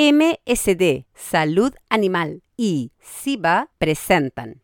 MSD 0.00 1.06
Salud 1.12 1.74
Animal 1.88 2.44
y 2.56 2.92
SIBA 3.00 3.72
presentan. 3.78 4.62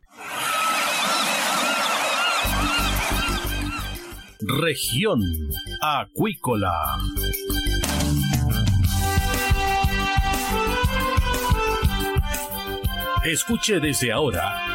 Región 4.39 5.19
Acuícola. 5.81 6.71
Escuche 13.25 13.81
desde 13.81 14.13
ahora 14.13 14.74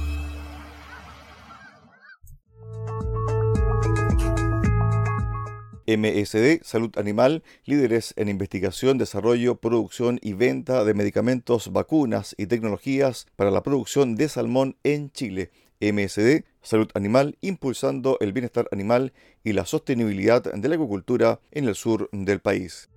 MSD, 5.97 6.63
Salud 6.63 6.91
Animal, 6.97 7.43
líderes 7.65 8.13
en 8.15 8.29
investigación, 8.29 8.97
desarrollo, 8.97 9.55
producción 9.55 10.19
y 10.21 10.33
venta 10.33 10.83
de 10.83 10.93
medicamentos, 10.93 11.71
vacunas 11.73 12.35
y 12.37 12.45
tecnologías 12.45 13.27
para 13.35 13.51
la 13.51 13.63
producción 13.63 14.15
de 14.15 14.29
salmón 14.29 14.77
en 14.83 15.11
Chile. 15.11 15.51
MSD, 15.81 16.43
Salud 16.61 16.89
Animal, 16.93 17.37
impulsando 17.41 18.17
el 18.21 18.33
bienestar 18.33 18.67
animal 18.71 19.13
y 19.43 19.53
la 19.53 19.65
sostenibilidad 19.65 20.43
de 20.43 20.69
la 20.69 20.75
agricultura 20.75 21.39
en 21.51 21.67
el 21.67 21.75
sur 21.75 22.07
del 22.11 22.39
país. 22.39 22.89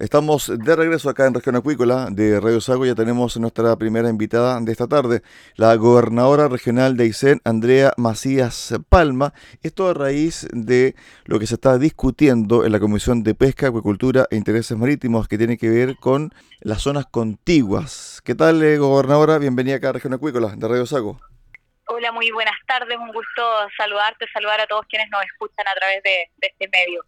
Estamos 0.00 0.52
de 0.56 0.76
regreso 0.76 1.08
acá 1.08 1.26
en 1.26 1.34
Región 1.34 1.56
Acuícola 1.56 2.08
de 2.12 2.38
Radio 2.38 2.60
Sago. 2.60 2.86
Ya 2.86 2.94
tenemos 2.94 3.36
nuestra 3.36 3.74
primera 3.74 4.08
invitada 4.08 4.60
de 4.60 4.70
esta 4.70 4.86
tarde, 4.86 5.22
la 5.56 5.74
gobernadora 5.74 6.46
regional 6.46 6.96
de 6.96 7.04
Aysén, 7.04 7.40
Andrea 7.42 7.92
Macías 7.96 8.74
Palma. 8.88 9.34
Esto 9.60 9.88
a 9.88 9.94
raíz 9.94 10.46
de 10.52 10.94
lo 11.24 11.40
que 11.40 11.48
se 11.48 11.54
está 11.54 11.78
discutiendo 11.78 12.64
en 12.64 12.70
la 12.70 12.78
Comisión 12.78 13.24
de 13.24 13.34
Pesca, 13.34 13.68
Acuicultura 13.68 14.28
e 14.30 14.36
Intereses 14.36 14.78
Marítimos, 14.78 15.26
que 15.26 15.36
tiene 15.36 15.58
que 15.58 15.68
ver 15.68 15.96
con 15.96 16.32
las 16.60 16.82
zonas 16.82 17.06
contiguas. 17.10 18.20
¿Qué 18.22 18.36
tal, 18.36 18.62
eh, 18.62 18.78
gobernadora? 18.78 19.38
Bienvenida 19.38 19.76
acá 19.76 19.88
a 19.88 19.94
Región 19.94 20.14
Acuícola 20.14 20.54
de 20.56 20.68
Radio 20.68 20.86
Sago. 20.86 21.27
Hola, 21.90 22.12
muy 22.12 22.30
buenas 22.30 22.54
tardes. 22.66 22.98
Un 22.98 23.10
gusto 23.12 23.42
saludarte, 23.74 24.26
saludar 24.30 24.60
a 24.60 24.66
todos 24.66 24.84
quienes 24.90 25.08
nos 25.10 25.22
escuchan 25.24 25.66
a 25.66 25.74
través 25.74 26.02
de 26.02 26.30
este 26.38 26.68
medio. 26.68 27.02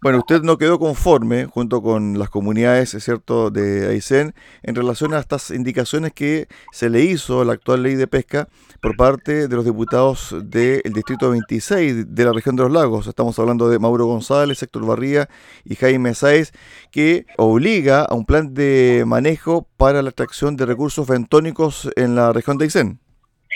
Bueno, 0.00 0.18
usted 0.18 0.42
no 0.42 0.58
quedó 0.58 0.80
conforme, 0.80 1.46
junto 1.46 1.80
con 1.80 2.18
las 2.18 2.28
comunidades, 2.28 2.94
es 2.94 3.04
cierto, 3.04 3.50
de 3.50 3.88
Aysén, 3.88 4.34
en 4.64 4.74
relación 4.74 5.14
a 5.14 5.20
estas 5.20 5.52
indicaciones 5.52 6.12
que 6.12 6.48
se 6.72 6.90
le 6.90 7.02
hizo 7.02 7.40
a 7.40 7.44
la 7.44 7.52
actual 7.52 7.84
ley 7.84 7.94
de 7.94 8.08
pesca 8.08 8.48
por 8.82 8.96
parte 8.96 9.46
de 9.46 9.54
los 9.54 9.64
diputados 9.64 10.34
del 10.42 10.82
Distrito 10.92 11.30
26 11.30 12.12
de 12.12 12.24
la 12.24 12.32
región 12.32 12.56
de 12.56 12.64
los 12.64 12.72
lagos. 12.72 13.06
Estamos 13.06 13.38
hablando 13.38 13.68
de 13.68 13.78
Mauro 13.78 14.06
González, 14.06 14.60
Héctor 14.60 14.86
Barría 14.86 15.28
y 15.64 15.76
Jaime 15.76 16.14
Sáez, 16.14 16.50
que 16.90 17.26
obliga 17.36 18.02
a 18.02 18.14
un 18.14 18.26
plan 18.26 18.54
de 18.54 19.04
manejo 19.06 19.68
para 19.76 20.02
la 20.02 20.10
extracción 20.10 20.56
de 20.56 20.66
recursos 20.66 21.06
bentónicos 21.06 21.88
en 21.94 22.16
la 22.16 22.32
región 22.32 22.58
de 22.58 22.64
Aysén. 22.64 23.05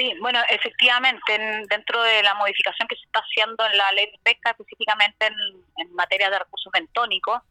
Sí, 0.00 0.15
bueno, 0.19 0.41
efectivamente, 0.49 1.38
dentro 1.69 2.03
de 2.03 2.22
la 2.22 2.33
modificación 2.33 2.88
que 2.88 2.97
se 2.97 3.05
está 3.05 3.21
haciendo 3.21 3.66
en 3.66 3.77
la 3.77 3.93
ley 3.93 4.06
de 4.06 4.19
pesca, 4.22 4.53
específicamente 4.53 5.27
en, 5.27 5.93
materia 5.93 6.31
de 6.31 6.38
recursos 6.38 6.72
bentónicos, 6.72 7.43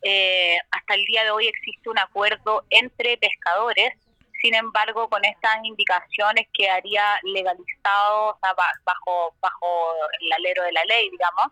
eh, 0.00 0.56
hasta 0.70 0.94
el 0.94 1.04
día 1.04 1.24
de 1.24 1.32
hoy 1.32 1.48
existe 1.48 1.90
un 1.90 1.98
acuerdo 1.98 2.64
entre 2.70 3.18
pescadores, 3.18 3.92
sin 4.40 4.54
embargo, 4.54 5.10
con 5.10 5.22
estas 5.22 5.56
indicaciones 5.64 6.46
quedaría 6.54 7.04
legalizado 7.24 8.38
bajo, 8.40 9.34
bajo 9.40 9.94
el 10.20 10.32
alero 10.32 10.62
de 10.62 10.72
la 10.72 10.84
ley, 10.84 11.10
digamos, 11.10 11.48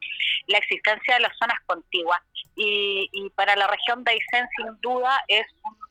la 0.46 0.56
existencia 0.56 1.16
de 1.16 1.20
las 1.20 1.36
zonas 1.36 1.58
contiguas. 1.66 2.20
Y, 2.54 3.10
y 3.12 3.28
para 3.30 3.56
la 3.56 3.66
región 3.66 4.04
de 4.04 4.12
Aysén, 4.12 4.48
sin 4.56 4.80
duda, 4.80 5.22
es 5.28 5.46
un 5.64 5.85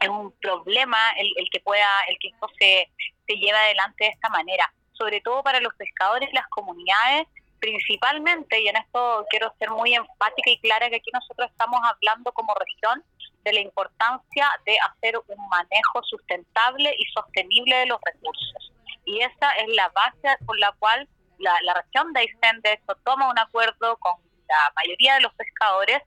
es 0.00 0.08
un 0.08 0.32
problema 0.40 0.98
el, 1.16 1.32
el, 1.36 1.48
que 1.50 1.60
pueda, 1.60 1.88
el 2.08 2.18
que 2.18 2.28
esto 2.28 2.48
se, 2.58 2.90
se 3.26 3.34
lleve 3.36 3.56
adelante 3.56 4.04
de 4.04 4.10
esta 4.10 4.28
manera, 4.28 4.72
sobre 4.92 5.20
todo 5.20 5.42
para 5.42 5.60
los 5.60 5.74
pescadores 5.74 6.28
las 6.32 6.46
comunidades, 6.48 7.26
principalmente, 7.60 8.60
y 8.60 8.68
en 8.68 8.76
esto 8.76 9.26
quiero 9.30 9.52
ser 9.58 9.70
muy 9.70 9.94
enfática 9.94 10.50
y 10.50 10.58
clara 10.60 10.88
que 10.88 10.96
aquí 10.96 11.10
nosotros 11.12 11.50
estamos 11.50 11.80
hablando 11.84 12.32
como 12.32 12.54
región 12.54 13.02
de 13.44 13.52
la 13.52 13.60
importancia 13.60 14.46
de 14.64 14.76
hacer 14.78 15.18
un 15.26 15.48
manejo 15.48 16.02
sustentable 16.04 16.94
y 16.96 17.04
sostenible 17.12 17.76
de 17.76 17.86
los 17.86 17.98
recursos. 18.04 18.72
Y 19.04 19.20
esa 19.20 19.52
es 19.52 19.74
la 19.74 19.88
base 19.88 20.44
por 20.44 20.58
la 20.58 20.72
cual 20.78 21.08
la, 21.38 21.74
región 21.74 22.12
de 22.12 22.20
Aysén, 22.20 22.60
de 22.62 22.80
toma 23.04 23.30
un 23.30 23.38
acuerdo 23.38 23.96
con 23.98 24.14
la 24.48 24.72
mayoría 24.76 25.14
de 25.14 25.20
los 25.20 25.32
pescadores 25.34 26.02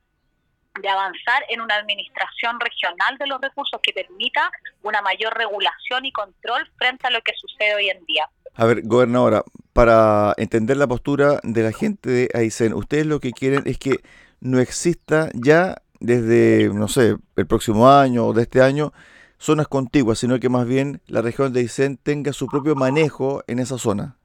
de 0.80 0.88
avanzar 0.88 1.44
en 1.50 1.62
una 1.62 1.76
administración 1.76 2.60
regional 2.60 3.18
de 3.18 3.28
los 3.28 3.42
recursos 3.42 3.80
que 3.84 3.94
permita 3.94 4.52
una 4.84 5.02
mayor 5.02 5.34
regulación 5.38 6.06
y 6.06 6.12
control 6.12 6.70
frente 6.78 7.08
a 7.08 7.10
lo 7.10 7.22
que 7.22 7.34
sucede 7.36 7.76
hoy 7.76 7.90
en 7.90 8.06
día. 8.06 8.30
A 8.56 8.66
ver, 8.66 8.82
gobernadora, 8.84 9.44
para 9.74 10.34
entender 10.38 10.78
la 10.78 10.88
postura 10.88 11.40
de 11.44 11.64
la 11.64 11.72
gente 11.72 12.10
de 12.10 12.30
Aysén, 12.34 12.74
ustedes 12.74 13.06
lo 13.06 13.20
que 13.20 13.32
quieren 13.32 13.64
es 13.66 13.78
que 13.78 13.98
no 14.40 14.60
exista 14.60 15.30
ya 15.34 15.82
desde, 16.00 16.70
no 16.74 16.88
sé, 16.88 17.18
el 17.36 17.48
próximo 17.48 17.90
año 17.90 18.26
o 18.26 18.34
de 18.34 18.44
este 18.44 18.62
año, 18.62 18.92
zonas 19.38 19.68
contiguas, 19.68 20.20
sino 20.20 20.40
que 20.40 20.50
más 20.50 20.66
bien 20.68 21.02
la 21.08 21.22
región 21.22 21.54
de 21.54 21.62
Aysén 21.62 21.98
tenga 21.98 22.34
su 22.34 22.48
propio 22.48 22.76
manejo 22.76 23.44
en 23.48 23.60
esa 23.60 23.78
zona. 23.78 24.18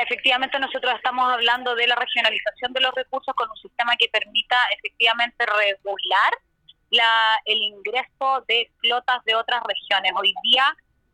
Efectivamente 0.00 0.58
nosotros 0.58 0.94
estamos 0.94 1.32
hablando 1.32 1.74
de 1.74 1.86
la 1.86 1.96
regionalización 1.96 2.72
de 2.72 2.80
los 2.80 2.94
recursos 2.94 3.34
con 3.34 3.50
un 3.50 3.56
sistema 3.56 3.96
que 3.96 4.08
permita 4.08 4.56
efectivamente 4.78 5.44
regular 5.44 6.32
la, 6.90 7.40
el 7.44 7.58
ingreso 7.58 8.44
de 8.48 8.70
flotas 8.80 9.24
de 9.24 9.34
otras 9.34 9.62
regiones. 9.64 10.12
Hoy 10.16 10.34
día 10.42 10.64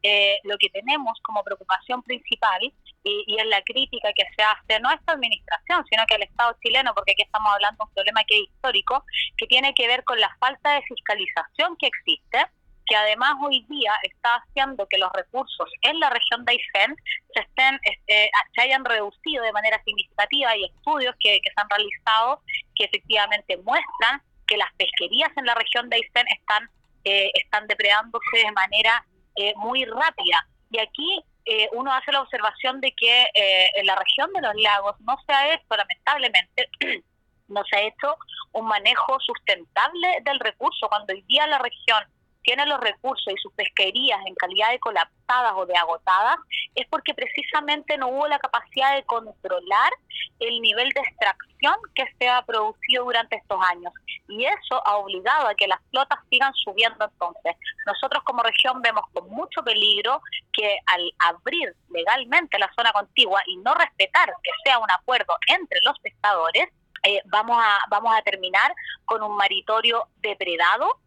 eh, 0.03 0.39
lo 0.45 0.57
que 0.59 0.69
tenemos 0.71 1.19
como 1.23 1.43
preocupación 1.43 2.03
principal 2.03 2.61
y, 2.63 3.25
y, 3.27 3.37
es 3.39 3.47
la 3.47 3.63
crítica 3.63 4.11
que 4.15 4.25
se 4.37 4.43
hace 4.43 4.81
no 4.81 4.89
a 4.89 4.95
esta 4.95 5.13
administración, 5.13 5.85
sino 5.91 6.05
que 6.07 6.15
al 6.15 6.23
Estado 6.23 6.57
chileno, 6.63 6.95
porque 6.95 7.13
aquí 7.13 7.23
estamos 7.23 7.53
hablando 7.53 7.79
de 7.79 7.89
un 7.89 7.95
problema 7.95 8.23
que 8.25 8.37
es 8.37 8.43
histórico, 8.43 9.05
que 9.37 9.47
tiene 9.47 9.75
que 9.75 9.89
ver 9.89 10.05
con 10.05 10.21
la 10.21 10.35
falta 10.39 10.75
de 10.75 10.83
fiscalización 10.83 11.77
que 11.79 11.89
existe 11.89 12.47
que 12.89 12.97
además 12.97 13.35
hoy 13.43 13.65
día 13.69 13.93
está 14.03 14.37
haciendo 14.37 14.87
que 14.89 14.99
los 14.99 15.11
recursos 15.13 15.69
en 15.83 16.01
la 16.01 16.11
región 16.11 16.45
de 16.45 16.53
Aysén 16.53 16.97
se, 17.35 17.41
estén, 17.41 17.79
este, 17.83 18.31
se 18.55 18.63
hayan 18.63 18.85
reducido 18.85 19.45
de 19.45 19.53
manera 19.53 19.81
significativa. 19.85 20.51
Hay 20.51 20.65
estudios 20.65 21.15
que, 21.21 21.39
se 21.43 21.53
han 21.57 21.69
realizado 21.69 22.43
que 22.75 22.85
efectivamente 22.85 23.57
muestran 23.59 24.23
que 24.47 24.57
las 24.57 24.73
pesquerías 24.75 25.31
en 25.37 25.45
la 25.45 25.55
región 25.55 25.91
de 25.91 25.97
Aysén 25.97 26.27
están, 26.39 26.71
eh, 27.05 27.31
están 27.35 27.67
depredándose 27.67 28.39
de 28.39 28.53
manera 28.53 29.05
eh, 29.37 29.53
muy 29.57 29.85
rápida. 29.85 30.47
Y 30.71 30.79
aquí 30.79 31.23
eh, 31.45 31.69
uno 31.73 31.93
hace 31.93 32.11
la 32.13 32.23
observación 32.23 32.81
de 32.81 32.93
que 32.93 33.27
en 33.35 33.87
la 33.87 33.97
región 33.97 34.33
de 34.33 34.41
los 34.41 34.55
lagos 34.57 34.97
no 35.01 35.17
se 35.27 35.33
ha 35.33 35.55
hecho, 35.55 35.77
lamentablemente, 35.77 36.69
no 37.49 37.63
se 37.65 37.77
ha 37.77 37.83
hecho 37.83 38.17
un 38.53 38.67
manejo 38.67 39.19
sustentable 39.21 40.19
del 40.25 40.41
recurso. 40.41 40.89
Cuando 40.89 41.13
hoy 41.13 41.23
día 41.29 41.47
la 41.47 41.59
región 41.59 42.03
tiene 42.49 42.65
los 42.65 42.81
recursos 42.81 43.31
y 43.31 43.37
sus 43.43 43.53
pesquerías 43.53 44.19
en 44.25 44.35
calidad 44.35 44.71
de 44.71 44.79
colapsadas 44.79 45.53
o 45.55 45.67
de 45.67 45.77
agotadas, 45.77 46.37
es 46.75 46.87
porque 46.89 47.13
precisamente 47.13 47.99
no 47.99 48.09
hubo 48.09 48.27
la 48.27 48.39
capacidad 48.39 48.95
de 48.95 49.03
controlar 49.03 49.93
el 50.41 50.59
nivel 50.63 50.89
de 50.89 51.01
extracción 51.03 51.75
que 51.95 52.05
se 52.19 52.27
ha 52.27 52.41
producido 52.41 53.05
durante 53.05 53.37
estos 53.37 53.61
años. 53.71 53.93
Y 54.29 54.47
eso 54.47 54.81
ha 54.87 54.97
obligado 54.97 55.47
a 55.47 55.55
que 55.57 55.67
las 55.67 55.79
flotas 55.91 56.21
sigan 56.31 56.55
subiendo 56.55 57.05
entonces. 57.05 57.55
Nosotros 57.85 58.25
como 58.25 58.43
región 58.43 58.81
vemos 58.81 59.05
con 59.13 59.29
mucho 59.29 59.63
peligro 59.63 60.23
que 60.51 60.79
al 60.87 61.13
abrir 61.19 61.77
legalmente 61.91 62.59
la 62.59 62.73
zona 62.75 62.93
contigua 62.93 63.43
y 63.47 63.59
no 63.59 63.75
respetar 63.75 64.33
que 64.43 64.51
sea 64.65 64.79
un 64.79 64.91
acuerdo 64.91 65.35
entre 65.49 65.81
los 65.83 65.99
pescadores, 65.99 66.67
eh, 67.03 67.21
vamos, 67.27 67.59
a, 67.63 67.79
vamos 67.91 68.17
a 68.17 68.23
terminar 68.23 68.73
con 69.05 69.23
un 69.23 69.37
maritorio 69.37 70.07
depredado 70.23 70.99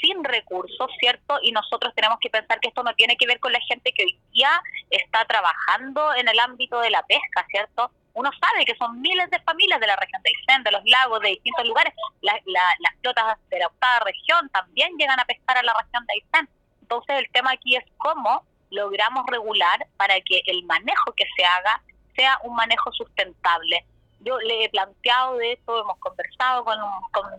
sin 0.00 0.22
recursos, 0.24 0.90
¿cierto? 0.98 1.38
Y 1.42 1.52
nosotros 1.52 1.94
tenemos 1.94 2.18
que 2.20 2.30
pensar 2.30 2.60
que 2.60 2.68
esto 2.68 2.82
no 2.82 2.94
tiene 2.94 3.16
que 3.16 3.26
ver 3.26 3.40
con 3.40 3.52
la 3.52 3.60
gente 3.60 3.92
que 3.92 4.04
hoy 4.04 4.18
día 4.32 4.50
está 4.90 5.24
trabajando 5.24 6.14
en 6.14 6.28
el 6.28 6.38
ámbito 6.38 6.80
de 6.80 6.90
la 6.90 7.02
pesca, 7.06 7.46
¿cierto? 7.50 7.90
Uno 8.14 8.30
sabe 8.40 8.64
que 8.64 8.76
son 8.76 9.00
miles 9.00 9.28
de 9.30 9.40
familias 9.40 9.80
de 9.80 9.88
la 9.88 9.96
región 9.96 10.22
de 10.22 10.30
Aysén, 10.30 10.62
de 10.62 10.70
los 10.70 10.82
lagos, 10.84 11.20
de 11.20 11.30
distintos 11.30 11.66
lugares. 11.66 11.92
las 12.20 12.94
flotas 13.00 13.38
de 13.50 13.58
la 13.58 13.66
octava 13.66 14.00
región 14.00 14.48
también 14.50 14.96
llegan 14.96 15.18
a 15.18 15.24
pescar 15.24 15.58
a 15.58 15.62
la 15.62 15.74
región 15.74 16.06
de 16.06 16.14
Aysén. 16.14 16.48
Entonces 16.82 17.18
el 17.18 17.30
tema 17.30 17.52
aquí 17.52 17.76
es 17.76 17.84
cómo 17.96 18.44
logramos 18.70 19.26
regular 19.26 19.86
para 19.96 20.20
que 20.20 20.42
el 20.46 20.64
manejo 20.64 21.12
que 21.16 21.24
se 21.36 21.44
haga 21.44 21.82
sea 22.14 22.38
un 22.44 22.54
manejo 22.54 22.92
sustentable 22.92 23.84
yo 24.24 24.38
le 24.38 24.64
he 24.64 24.68
planteado 24.70 25.36
de 25.36 25.52
esto, 25.52 25.80
hemos 25.80 25.98
conversado 25.98 26.64
con, 26.64 26.76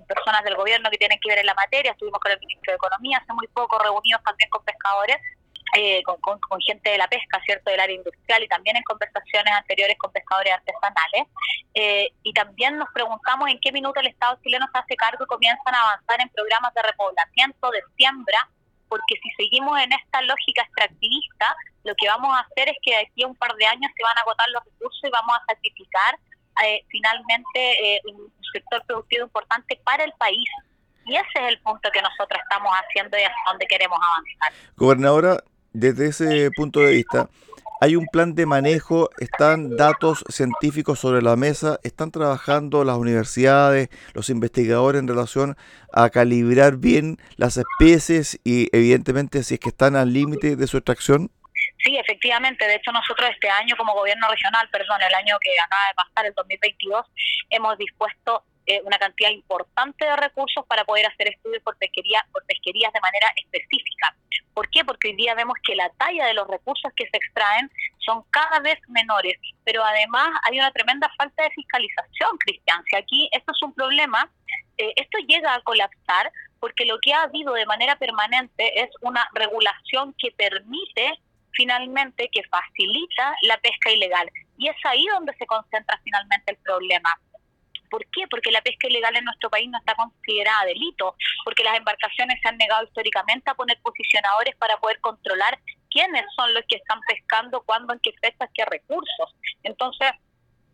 personas 0.08 0.44
del 0.44 0.56
gobierno 0.56 0.90
que 0.90 0.98
tienen 0.98 1.20
que 1.20 1.30
ver 1.30 1.40
en 1.40 1.48
la 1.48 1.54
materia, 1.56 1.92
estuvimos 1.92 2.20
con 2.20 2.32
el 2.32 2.40
ministro 2.40 2.72
de 2.72 2.78
Economía 2.78 3.18
hace 3.18 3.34
muy 3.34 3.48
poco, 3.48 3.80
reunidos 3.80 4.22
también 4.24 4.50
con 4.50 4.64
pescadores, 4.64 5.18
eh, 5.78 6.02
con, 6.04 6.18
gente 6.62 6.92
de 6.92 6.98
la 6.98 7.08
pesca, 7.08 7.42
¿cierto?, 7.46 7.70
del 7.70 7.80
área 7.80 7.96
industrial 7.96 8.44
y 8.44 8.48
también 8.48 8.78
en 8.78 8.84
conversaciones 8.84 9.54
anteriores 9.54 9.98
con 9.98 10.12
pescadores 10.12 10.54
artesanales. 10.54 11.28
Eh, 11.74 12.08
y 12.24 12.34
también 12.34 12.78
nos 12.78 12.88
preguntamos 12.94 13.50
en 13.50 13.60
qué 13.60 13.72
minuto 13.72 14.00
el 14.00 14.08
Estado 14.08 14.40
chileno 14.42 14.66
se 14.72 14.80
hace 14.80 14.96
cargo 14.96 15.26
y 15.26 15.28
comienzan 15.28 15.76
a 15.76 15.82
avanzar 15.82 16.22
en 16.22 16.30
programas 16.30 16.74
de 16.74 16.82
repoblamiento, 16.82 17.72
de 17.72 17.82
siembra, 17.98 18.50
porque 18.88 19.16
si 19.22 19.30
seguimos 19.32 19.78
en 19.82 19.92
esta 19.92 20.22
lógica 20.22 20.62
extractivista, 20.62 21.56
lo 21.84 21.94
que 21.96 22.08
vamos 22.08 22.34
a 22.36 22.42
hacer 22.42 22.70
es 22.70 22.78
que 22.82 22.92
de 22.92 23.02
aquí 23.02 23.24
a 23.24 23.28
un 23.28 23.36
par 23.36 23.54
de 23.56 23.66
años 23.66 23.92
se 23.98 24.04
van 24.04 24.18
a 24.18 24.22
agotar 24.22 24.48
los 24.50 24.64
recursos 24.64 25.02
y 25.04 25.10
vamos 25.10 25.36
a 25.36 25.54
sacrificar 25.54 26.18
eh, 26.64 26.84
finalmente 26.88 27.96
eh, 27.96 28.02
un 28.06 28.32
sector 28.54 28.84
productivo 28.86 29.26
importante 29.26 29.80
para 29.84 30.04
el 30.04 30.14
país. 30.14 30.48
Y 31.06 31.16
ese 31.16 31.28
es 31.36 31.50
el 31.50 31.60
punto 31.60 31.90
que 31.94 32.02
nosotros 32.02 32.40
estamos 32.42 32.72
haciendo 32.74 33.18
y 33.18 33.22
hasta 33.22 33.38
donde 33.48 33.68
queremos 33.68 34.00
avanzar. 34.02 34.60
Gobernadora, 34.76 35.44
desde 35.74 36.08
ese 36.08 36.50
punto 36.56 36.80
de 36.80 36.94
vista, 36.94 37.30
¿hay 37.80 37.96
un 37.96 38.08
plan 38.08 38.34
de 38.34 38.48
manejo? 38.48 39.10
¿Están 39.20 39.76
datos 39.78 40.24
científicos 40.30 41.00
sobre 41.00 41.22
la 41.22 41.36
mesa? 41.36 41.80
¿Están 41.84 42.10
trabajando 42.10 42.84
las 42.84 42.98
universidades, 42.98 43.90
los 44.14 44.30
investigadores 44.30 45.00
en 45.00 45.08
relación 45.08 45.58
a 45.94 46.10
calibrar 46.10 46.78
bien 46.78 47.18
las 47.36 47.58
especies 47.58 48.40
y 48.44 48.70
evidentemente 48.76 49.44
si 49.44 49.56
es 49.56 49.60
que 49.60 49.70
están 49.70 49.96
al 49.96 50.12
límite 50.12 50.56
de 50.56 50.66
su 50.66 50.78
extracción? 50.78 51.30
Sí, 51.86 51.96
efectivamente. 51.98 52.66
De 52.66 52.76
hecho, 52.76 52.92
nosotros 52.92 53.30
este 53.30 53.48
año 53.48 53.76
como 53.78 53.94
gobierno 53.94 54.28
regional, 54.28 54.68
perdón, 54.72 55.00
el 55.04 55.14
año 55.14 55.38
que 55.40 55.52
acaba 55.64 55.88
de 55.88 55.94
pasar, 55.94 56.26
el 56.26 56.34
2022, 56.34 57.06
hemos 57.52 57.78
dispuesto 57.78 58.44
eh, 58.66 58.82
una 58.84 58.98
cantidad 58.98 59.30
importante 59.30 60.04
de 60.04 60.16
recursos 60.16 60.66
para 60.66 60.84
poder 60.84 61.06
hacer 61.06 61.28
estudios 61.28 61.62
por, 61.62 61.78
pesquería, 61.78 62.26
por 62.32 62.44
pesquerías 62.48 62.92
de 62.92 63.00
manera 63.02 63.28
específica. 63.36 64.16
¿Por 64.56 64.68
qué? 64.72 64.84
Porque 64.84 65.10
hoy 65.10 65.16
día 65.16 65.36
vemos 65.36 65.54
que 65.64 65.76
la 65.76 65.90
talla 65.90 66.26
de 66.26 66.34
los 66.34 66.48
recursos 66.48 66.92
que 66.96 67.08
se 67.08 67.18
extraen 67.18 67.70
son 68.00 68.24
cada 68.32 68.60
vez 68.62 68.80
menores, 68.88 69.36
pero 69.64 69.84
además 69.84 70.30
hay 70.44 70.58
una 70.58 70.72
tremenda 70.72 71.12
falta 71.16 71.44
de 71.44 71.52
fiscalización, 71.52 72.36
Cristian. 72.40 72.84
Si 72.90 72.96
aquí 72.96 73.30
esto 73.32 73.52
es 73.52 73.62
un 73.62 73.76
problema, 73.76 74.32
eh, 74.78 74.94
esto 74.96 75.20
llega 75.28 75.54
a 75.54 75.62
colapsar 75.62 76.32
porque 76.60 76.86
lo 76.86 76.98
que 77.00 77.14
ha 77.14 77.24
habido 77.24 77.54
de 77.54 77.68
manera 77.68 77.96
permanente 77.98 78.82
es 78.82 78.90
una 79.02 79.30
regulación 79.36 80.16
que 80.18 80.32
permite 80.32 81.20
finalmente 81.56 82.30
que 82.32 82.44
facilita 82.44 83.36
la 83.44 83.58
pesca 83.58 83.92
ilegal. 83.92 84.30
Y 84.58 84.70
es 84.70 84.76
ahí 84.86 85.06
donde 85.08 85.34
se 85.36 85.46
concentra 85.46 86.00
finalmente 86.04 86.52
el 86.52 86.58
problema. 86.58 87.18
¿Por 87.90 88.06
qué? 88.12 88.28
Porque 88.30 88.52
la 88.52 88.62
pesca 88.62 88.88
ilegal 88.88 89.16
en 89.16 89.26
nuestro 89.26 89.50
país 89.50 89.70
no 89.70 89.78
está 89.78 89.96
considerada 89.96 90.66
delito, 90.66 91.16
porque 91.44 91.64
las 91.64 91.78
embarcaciones 91.78 92.40
se 92.42 92.50
han 92.50 92.58
negado 92.58 92.84
históricamente 92.84 93.50
a 93.50 93.56
poner 93.56 93.80
posicionadores 93.82 94.56
para 94.56 94.78
poder 94.78 95.00
controlar 95.00 95.60
quiénes 95.90 96.26
son 96.36 96.54
los 96.54 96.64
que 96.68 96.76
están 96.76 97.00
pescando, 97.08 97.64
cuándo, 97.64 97.94
en 97.94 98.00
qué 98.00 98.12
fechas, 98.22 98.50
qué 98.54 98.66
recursos. 98.66 99.36
Entonces, 99.64 100.12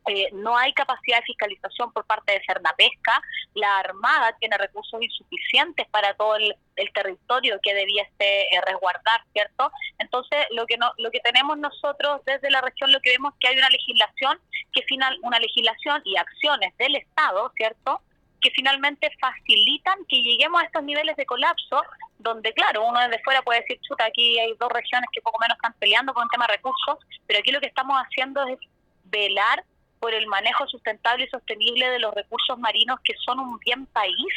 eh, 0.08 0.30
no 0.34 0.58
hay 0.58 0.74
capacidad 0.74 1.20
de 1.20 1.26
fiscalización 1.26 1.92
por 1.94 2.06
parte 2.06 2.34
de 2.34 2.42
Cernapesca, 2.46 3.22
la 3.54 3.80
Armada 3.80 4.36
tiene 4.40 4.58
recursos 4.58 5.02
insuficientes 5.02 5.88
para 5.90 6.14
todo 6.16 6.36
el, 6.38 6.56
territorio 6.96 7.60
que 7.62 7.76
debiese 7.76 8.10
eh, 8.20 8.62
resguardar, 8.66 9.22
¿cierto? 9.34 9.72
Entonces, 10.00 10.48
lo 10.50 10.66
que 10.66 10.78
no, 10.78 10.92
lo 10.98 11.12
que 11.12 11.20
tenemos 11.20 11.56
nosotros 11.60 12.22
desde 12.26 12.50
la 12.50 12.60
región, 12.60 12.92
lo 12.92 13.00
que 13.02 13.12
vemos 13.12 13.34
es 13.34 13.40
que 13.40 13.48
hay 13.50 13.58
una 13.58 13.70
legislación, 13.70 14.40
que 14.74 14.82
final, 14.84 15.16
una 15.22 15.38
legislación 15.38 16.02
y 16.06 16.18
acciones 16.18 16.76
del 16.78 16.96
Estado, 16.96 17.52
¿cierto? 17.56 18.02
que 18.42 18.50
finalmente 18.52 19.10
facilitan 19.20 20.00
que 20.10 20.22
lleguemos 20.22 20.62
a 20.62 20.66
estos 20.66 20.84
niveles 20.84 21.16
de 21.16 21.26
colapso, 21.28 21.84
donde 22.18 22.52
claro, 22.54 22.86
uno 22.88 23.00
desde 23.00 23.22
fuera 23.24 23.42
puede 23.44 23.62
decir, 23.62 23.80
chuta, 23.82 24.06
aquí 24.06 24.40
hay 24.40 24.54
dos 24.60 24.72
regiones 24.72 25.10
que 25.14 25.22
poco 25.22 25.40
menos 25.40 25.56
están 25.58 25.74
peleando 25.80 26.14
por 26.14 26.24
un 26.24 26.30
tema 26.30 26.48
de 26.48 26.56
recursos, 26.56 26.98
pero 27.28 27.40
aquí 27.40 27.52
lo 27.52 27.62
que 27.62 27.68
estamos 27.68 27.96
haciendo 27.98 28.44
es 28.48 28.58
velar 29.06 29.64
por 30.02 30.14
el 30.14 30.26
manejo 30.28 30.68
sustentable 30.68 31.26
y 31.26 31.30
sostenible 31.30 31.90
de 31.92 32.00
los 32.00 32.14
recursos 32.14 32.58
marinos 32.58 33.00
que 33.04 33.14
son 33.24 33.40
un 33.40 33.58
bien 33.60 33.86
país, 33.86 34.34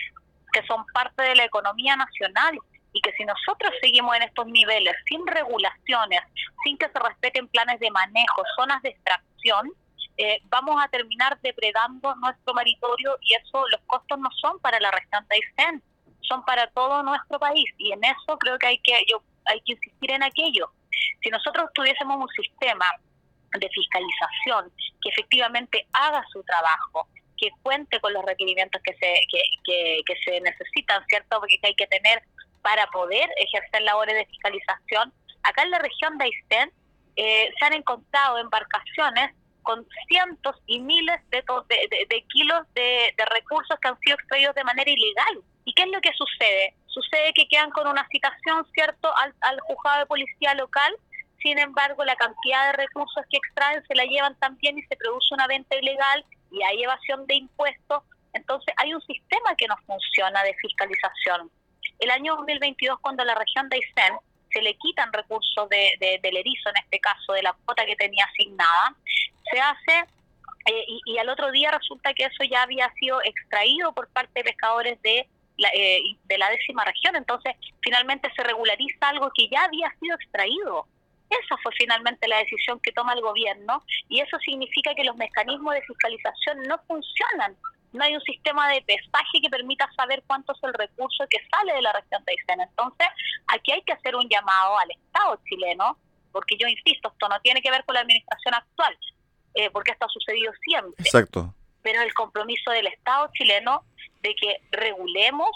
que 0.52 0.64
son 0.66 0.84
parte 0.92 1.22
de 1.22 1.34
la 1.34 1.44
economía 1.44 1.96
nacional 1.96 2.56
y 2.92 3.00
que 3.00 3.12
si 3.12 3.24
nosotros 3.24 3.72
seguimos 3.80 4.14
en 4.14 4.22
estos 4.24 4.46
niveles 4.46 4.94
sin 5.08 5.26
regulaciones, 5.26 6.20
sin 6.62 6.76
que 6.76 6.88
se 6.88 6.98
respeten 6.98 7.48
planes 7.48 7.80
de 7.80 7.90
manejo, 7.90 8.42
zonas 8.56 8.80
de 8.82 8.90
extracción, 8.90 9.72
eh, 10.18 10.38
vamos 10.44 10.76
a 10.80 10.88
terminar 10.88 11.40
depredando 11.42 12.14
nuestro 12.16 12.54
maritorio 12.54 13.16
y 13.22 13.34
eso 13.34 13.66
los 13.68 13.80
costos 13.86 14.18
no 14.18 14.30
son 14.40 14.60
para 14.60 14.78
la 14.78 14.90
restante 14.90 15.34
Aysén, 15.34 15.82
son 16.20 16.44
para 16.44 16.66
todo 16.68 17.02
nuestro 17.02 17.38
país 17.38 17.66
y 17.78 17.92
en 17.92 18.04
eso 18.04 18.38
creo 18.38 18.58
que 18.58 18.66
hay 18.66 18.78
que 18.78 18.92
yo 19.10 19.22
hay 19.46 19.60
que 19.62 19.72
insistir 19.72 20.12
en 20.12 20.22
aquello. 20.22 20.70
Si 21.22 21.30
nosotros 21.30 21.70
tuviésemos 21.74 22.16
un 22.16 22.28
sistema 22.28 22.86
de 23.58 23.68
fiscalización 23.68 24.72
que 25.02 25.10
efectivamente 25.10 25.86
haga 25.92 26.24
su 26.32 26.42
trabajo, 26.44 27.08
que 27.36 27.50
cuente 27.62 28.00
con 28.00 28.12
los 28.12 28.24
requerimientos 28.24 28.80
que 28.82 28.94
se, 28.94 29.14
que, 29.30 30.00
que, 30.06 30.14
se 30.24 30.40
necesitan, 30.40 31.04
¿cierto? 31.06 31.40
Porque 31.40 31.58
hay 31.62 31.74
que 31.74 31.86
tener 31.86 32.22
para 32.62 32.86
poder 32.88 33.28
ejercer 33.36 33.82
labores 33.82 34.14
de 34.14 34.26
fiscalización. 34.26 35.12
Acá 35.42 35.62
en 35.62 35.70
la 35.70 35.78
región 35.78 36.16
de 36.16 36.24
Aysén 36.24 36.72
eh, 37.16 37.52
se 37.58 37.64
han 37.64 37.74
encontrado 37.74 38.38
embarcaciones 38.38 39.34
con 39.62 39.86
cientos 40.08 40.56
y 40.66 40.80
miles 40.80 41.20
de, 41.30 41.42
de, 41.68 42.06
de, 42.08 42.24
kilos 42.28 42.62
de, 42.74 43.14
de, 43.16 43.24
recursos 43.26 43.78
que 43.80 43.88
han 43.88 43.98
sido 44.00 44.14
extraídos 44.16 44.54
de 44.54 44.64
manera 44.64 44.90
ilegal. 44.90 45.42
¿Y 45.64 45.72
qué 45.74 45.82
es 45.84 45.88
lo 45.88 46.00
que 46.00 46.12
sucede? 46.12 46.74
Sucede 46.86 47.32
que 47.34 47.48
quedan 47.48 47.70
con 47.70 47.86
una 47.88 48.06
citación, 48.08 48.66
¿cierto?, 48.74 49.14
al, 49.16 49.34
al 49.40 49.58
juzgado 49.60 50.00
de 50.00 50.06
policía 50.06 50.54
local 50.54 50.94
sin 51.44 51.58
embargo, 51.58 52.02
la 52.04 52.16
cantidad 52.16 52.68
de 52.68 52.84
recursos 52.84 53.22
que 53.28 53.36
extraen 53.36 53.86
se 53.86 53.94
la 53.94 54.04
llevan 54.04 54.34
también 54.38 54.78
y 54.78 54.82
se 54.84 54.96
produce 54.96 55.34
una 55.34 55.46
venta 55.46 55.76
ilegal 55.76 56.24
y 56.50 56.62
hay 56.62 56.82
evasión 56.82 57.26
de 57.26 57.34
impuestos. 57.34 58.02
Entonces, 58.32 58.74
hay 58.78 58.94
un 58.94 59.02
sistema 59.02 59.54
que 59.56 59.66
no 59.68 59.76
funciona 59.86 60.42
de 60.42 60.54
fiscalización. 60.54 61.50
El 61.98 62.10
año 62.10 62.34
2022, 62.36 62.98
cuando 63.00 63.24
la 63.24 63.34
región 63.34 63.68
de 63.68 63.76
Aysén 63.76 64.16
se 64.50 64.62
le 64.62 64.74
quitan 64.78 65.12
recursos 65.12 65.68
de, 65.68 66.18
del 66.22 66.36
erizo, 66.36 66.70
en 66.70 66.82
este 66.82 66.98
caso, 66.98 67.34
de 67.34 67.42
la 67.42 67.52
cuota 67.52 67.84
que 67.84 67.96
tenía 67.96 68.24
asignada, 68.24 68.96
se 69.52 69.60
hace 69.60 70.08
eh, 70.66 70.84
y, 71.04 71.18
al 71.18 71.28
otro 71.28 71.52
día 71.52 71.70
resulta 71.70 72.14
que 72.14 72.24
eso 72.24 72.42
ya 72.50 72.62
había 72.62 72.90
sido 72.94 73.20
extraído 73.22 73.92
por 73.92 74.08
parte 74.08 74.32
de 74.36 74.44
pescadores 74.44 75.00
de 75.02 75.28
la, 75.58 75.68
eh, 75.74 76.00
de 76.24 76.38
la 76.38 76.48
décima 76.48 76.86
región. 76.86 77.16
Entonces, 77.16 77.54
finalmente 77.82 78.32
se 78.34 78.42
regulariza 78.42 79.10
algo 79.10 79.30
que 79.34 79.46
ya 79.50 79.64
había 79.64 79.92
sido 80.00 80.14
extraído. 80.14 80.86
Esa 81.42 81.56
fue 81.62 81.72
finalmente 81.76 82.28
la 82.28 82.38
decisión 82.38 82.80
que 82.80 82.92
toma 82.92 83.14
el 83.14 83.20
gobierno 83.20 83.82
y 84.08 84.20
eso 84.20 84.38
significa 84.38 84.94
que 84.94 85.04
los 85.04 85.16
mecanismos 85.16 85.74
de 85.74 85.82
fiscalización 85.82 86.62
no 86.68 86.78
funcionan. 86.86 87.56
No 87.92 88.04
hay 88.04 88.14
un 88.14 88.20
sistema 88.22 88.68
de 88.70 88.82
pesaje 88.82 89.40
que 89.40 89.48
permita 89.48 89.88
saber 89.96 90.22
cuánto 90.26 90.52
es 90.52 90.58
el 90.64 90.74
recurso 90.74 91.24
que 91.30 91.38
sale 91.50 91.74
de 91.74 91.82
la 91.82 91.92
región 91.92 92.24
de 92.24 92.32
Aysén. 92.32 92.60
Entonces, 92.60 93.06
aquí 93.46 93.72
hay 93.72 93.82
que 93.82 93.92
hacer 93.92 94.16
un 94.16 94.28
llamado 94.28 94.78
al 94.78 94.90
Estado 94.90 95.40
chileno, 95.48 95.96
porque 96.32 96.56
yo 96.58 96.66
insisto, 96.66 97.08
esto 97.08 97.28
no 97.28 97.40
tiene 97.40 97.62
que 97.62 97.70
ver 97.70 97.84
con 97.84 97.94
la 97.94 98.00
administración 98.00 98.54
actual, 98.54 98.98
eh, 99.54 99.70
porque 99.70 99.92
esto 99.92 100.06
ha 100.06 100.08
sucedido 100.08 100.52
siempre. 100.64 101.04
Exacto. 101.04 101.54
Pero 101.82 102.02
el 102.02 102.12
compromiso 102.14 102.72
del 102.72 102.88
Estado 102.88 103.30
chileno 103.32 103.84
de 104.22 104.34
que 104.34 104.56
regulemos, 104.72 105.50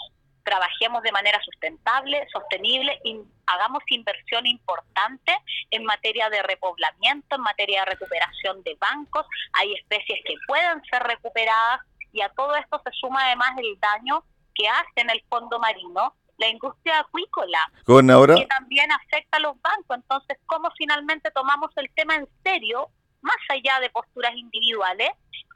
trabajemos 0.49 1.03
de 1.03 1.11
manera 1.11 1.39
sustentable, 1.43 2.27
sostenible, 2.33 2.99
y 3.03 3.21
hagamos 3.45 3.83
inversión 3.89 4.47
importante 4.47 5.31
en 5.69 5.83
materia 5.83 6.27
de 6.31 6.41
repoblamiento, 6.41 7.35
en 7.35 7.41
materia 7.41 7.81
de 7.81 7.91
recuperación 7.91 8.63
de 8.63 8.75
bancos. 8.79 9.27
Hay 9.53 9.73
especies 9.75 10.19
que 10.25 10.33
pueden 10.47 10.81
ser 10.89 11.03
recuperadas 11.03 11.81
y 12.11 12.21
a 12.21 12.29
todo 12.29 12.55
esto 12.55 12.81
se 12.83 12.91
suma 12.93 13.27
además 13.27 13.51
el 13.59 13.79
daño 13.79 14.23
que 14.55 14.67
hace 14.67 15.01
en 15.01 15.11
el 15.11 15.23
fondo 15.29 15.59
marino 15.59 16.15
la 16.39 16.47
industria 16.47 16.99
acuícola, 16.99 17.59
que 17.85 18.45
también 18.47 18.91
afecta 18.91 19.37
a 19.37 19.41
los 19.41 19.61
bancos. 19.61 19.97
Entonces, 19.97 20.37
¿cómo 20.47 20.71
finalmente 20.77 21.29
tomamos 21.31 21.69
el 21.75 21.91
tema 21.93 22.15
en 22.15 22.27
serio 22.43 22.89
más 23.21 23.37
allá 23.49 23.79
de 23.79 23.89
posturas 23.89 24.35
individuales 24.35 25.09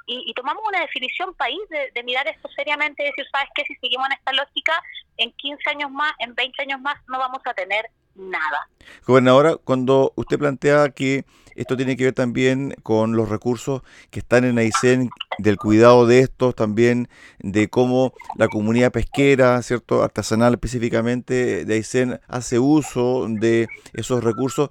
y, 0.06 0.34
tomamos 0.34 0.64
una 0.68 0.82
definición 0.82 1.34
país 1.36 1.60
de, 1.70 2.04
mirar 2.04 2.28
esto 2.28 2.50
seriamente 2.56 3.04
y 3.04 3.06
decir, 3.06 3.26
¿sabes 3.32 3.50
qué? 3.56 3.64
Si 3.66 3.76
seguimos 3.76 4.08
en 4.08 4.18
esta 4.18 4.34
lógica, 4.34 4.84
en 5.18 5.32
15 5.32 5.70
años 5.70 5.92
más, 5.92 6.12
en 6.20 6.36
20 6.36 6.62
años 6.62 6.82
más, 6.82 6.96
no 7.08 7.20
vamos 7.20 7.40
a 7.46 7.54
tener 7.54 7.90
nada. 8.16 8.70
Gobernadora, 9.06 9.56
cuando 9.56 10.14
usted 10.16 10.38
plantea 10.38 10.90
que 10.90 11.26
esto 11.56 11.78
tiene 11.78 11.96
que 11.96 12.06
ver 12.06 12.14
también 12.14 12.76
con 12.84 13.16
los 13.16 13.30
recursos 13.30 13.82
que 14.10 14.20
están 14.20 14.44
en 14.44 14.58
Aysén, 14.58 15.10
del 15.38 15.58
cuidado 15.58 16.06
de 16.06 16.20
estos, 16.20 16.56
también 16.56 17.10
de 17.40 17.70
cómo 17.70 18.14
la 18.36 18.48
comunidad 18.48 18.92
pesquera, 18.92 19.62
cierto, 19.62 20.04
artesanal 20.04 20.54
específicamente 20.54 21.66
de 21.66 21.74
Aysén, 21.74 22.20
hace 22.28 22.60
uso 22.60 23.28
de 23.30 23.68
esos 23.94 24.24
recursos 24.24 24.70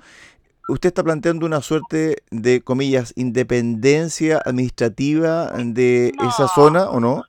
usted 0.72 0.88
está 0.88 1.02
planteando 1.02 1.46
una 1.46 1.60
suerte 1.60 2.16
de, 2.30 2.62
comillas, 2.62 3.12
independencia 3.16 4.40
administrativa 4.44 5.50
de 5.52 6.12
esa 6.28 6.48
zona 6.48 6.90
o 6.90 6.98
no? 6.98 7.24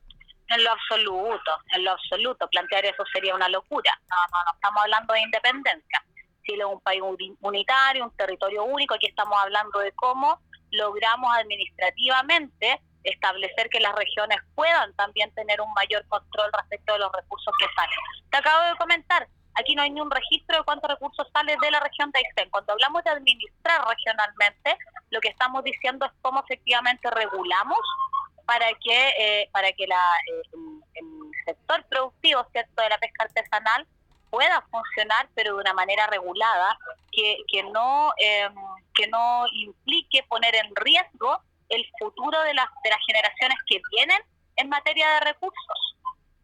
En 0.48 0.64
lo 0.64 0.72
absoluto, 0.72 1.52
en 1.76 1.84
lo 1.84 1.92
absoluto. 1.92 2.48
Plantear 2.48 2.86
eso 2.86 3.04
sería 3.12 3.36
una 3.36 3.50
locura. 3.50 3.92
No, 4.10 4.16
no, 4.32 4.44
no 4.46 4.52
estamos 4.54 4.84
hablando 4.84 5.14
de 5.14 5.22
independencia. 5.22 6.04
Chile 6.44 6.60
es 6.60 6.70
un 6.72 6.82
país 6.82 7.02
unitario, 7.42 8.06
un 8.06 8.16
territorio 8.16 8.64
único. 8.64 8.94
Aquí 8.94 9.08
estamos 9.08 9.38
hablando 9.42 9.80
de 9.80 9.92
cómo 9.94 10.40
logramos 10.72 11.30
administrativamente 11.38 12.82
establecer 13.04 13.70
que 13.70 13.80
las 13.80 13.94
regiones 13.96 14.38
puedan 14.56 14.94
también 14.94 15.34
tener 15.34 15.60
un 15.60 15.72
mayor 15.74 16.06
control 16.08 16.50
respecto 16.54 16.94
de 16.94 17.00
los 17.00 17.12
recursos 17.12 17.54
que 17.60 17.66
salen. 17.76 17.98
Te 18.32 18.38
acabo 18.38 18.64
de 18.64 18.76
comentar, 18.78 19.28
Aquí 19.60 19.76
no 19.76 19.84
hay 19.84 19.92
ni 19.92 20.02
un 20.02 20.12
registro 20.12 20.58
de 20.58 20.64
cuántos 20.64 20.90
recursos 20.90 21.28
sale 21.34 21.56
de 21.62 21.72
la 21.72 21.80
región 21.80 22.12
de 22.12 22.20
Aysén. 22.20 22.50
Cuando 22.50 22.74
hablamos 22.74 23.04
de 23.04 23.12
administrar 23.12 23.88
regionalmente, 23.88 24.78
lo 25.12 25.20
que 25.22 25.30
estamos 25.30 25.64
diciendo 25.64 26.06
es 26.06 26.12
cómo 26.22 26.42
efectivamente 26.44 27.10
regulamos 27.12 27.80
para 28.46 28.68
que 28.84 29.10
eh, 29.18 29.50
para 29.52 29.72
que 29.72 29.88
la, 29.88 30.02
eh, 30.28 30.58
el 30.96 31.32
sector 31.46 31.84
productivo 31.86 32.46
cierto 32.52 32.82
de 32.82 32.90
la 32.90 32.98
pesca 32.98 33.24
artesanal 33.24 33.88
pueda 34.30 34.62
funcionar 34.70 35.30
pero 35.36 35.56
de 35.56 35.62
una 35.62 35.74
manera 35.74 36.08
regulada 36.08 36.78
que, 37.12 37.38
que 37.48 37.64
no 37.64 38.12
em, 38.18 38.54
que 38.94 39.08
no 39.08 39.46
implique 39.54 40.24
poner 40.24 40.56
en 40.56 40.76
riesgo 40.76 41.40
el 41.70 41.86
futuro 42.00 42.42
de 42.42 42.54
las 42.54 42.68
de 42.84 42.90
las 42.90 43.00
generaciones 43.06 43.58
que 43.68 43.82
vienen 43.92 44.20
en 44.56 44.70
materia 44.70 45.08
de 45.14 45.20
recursos. 45.22 45.96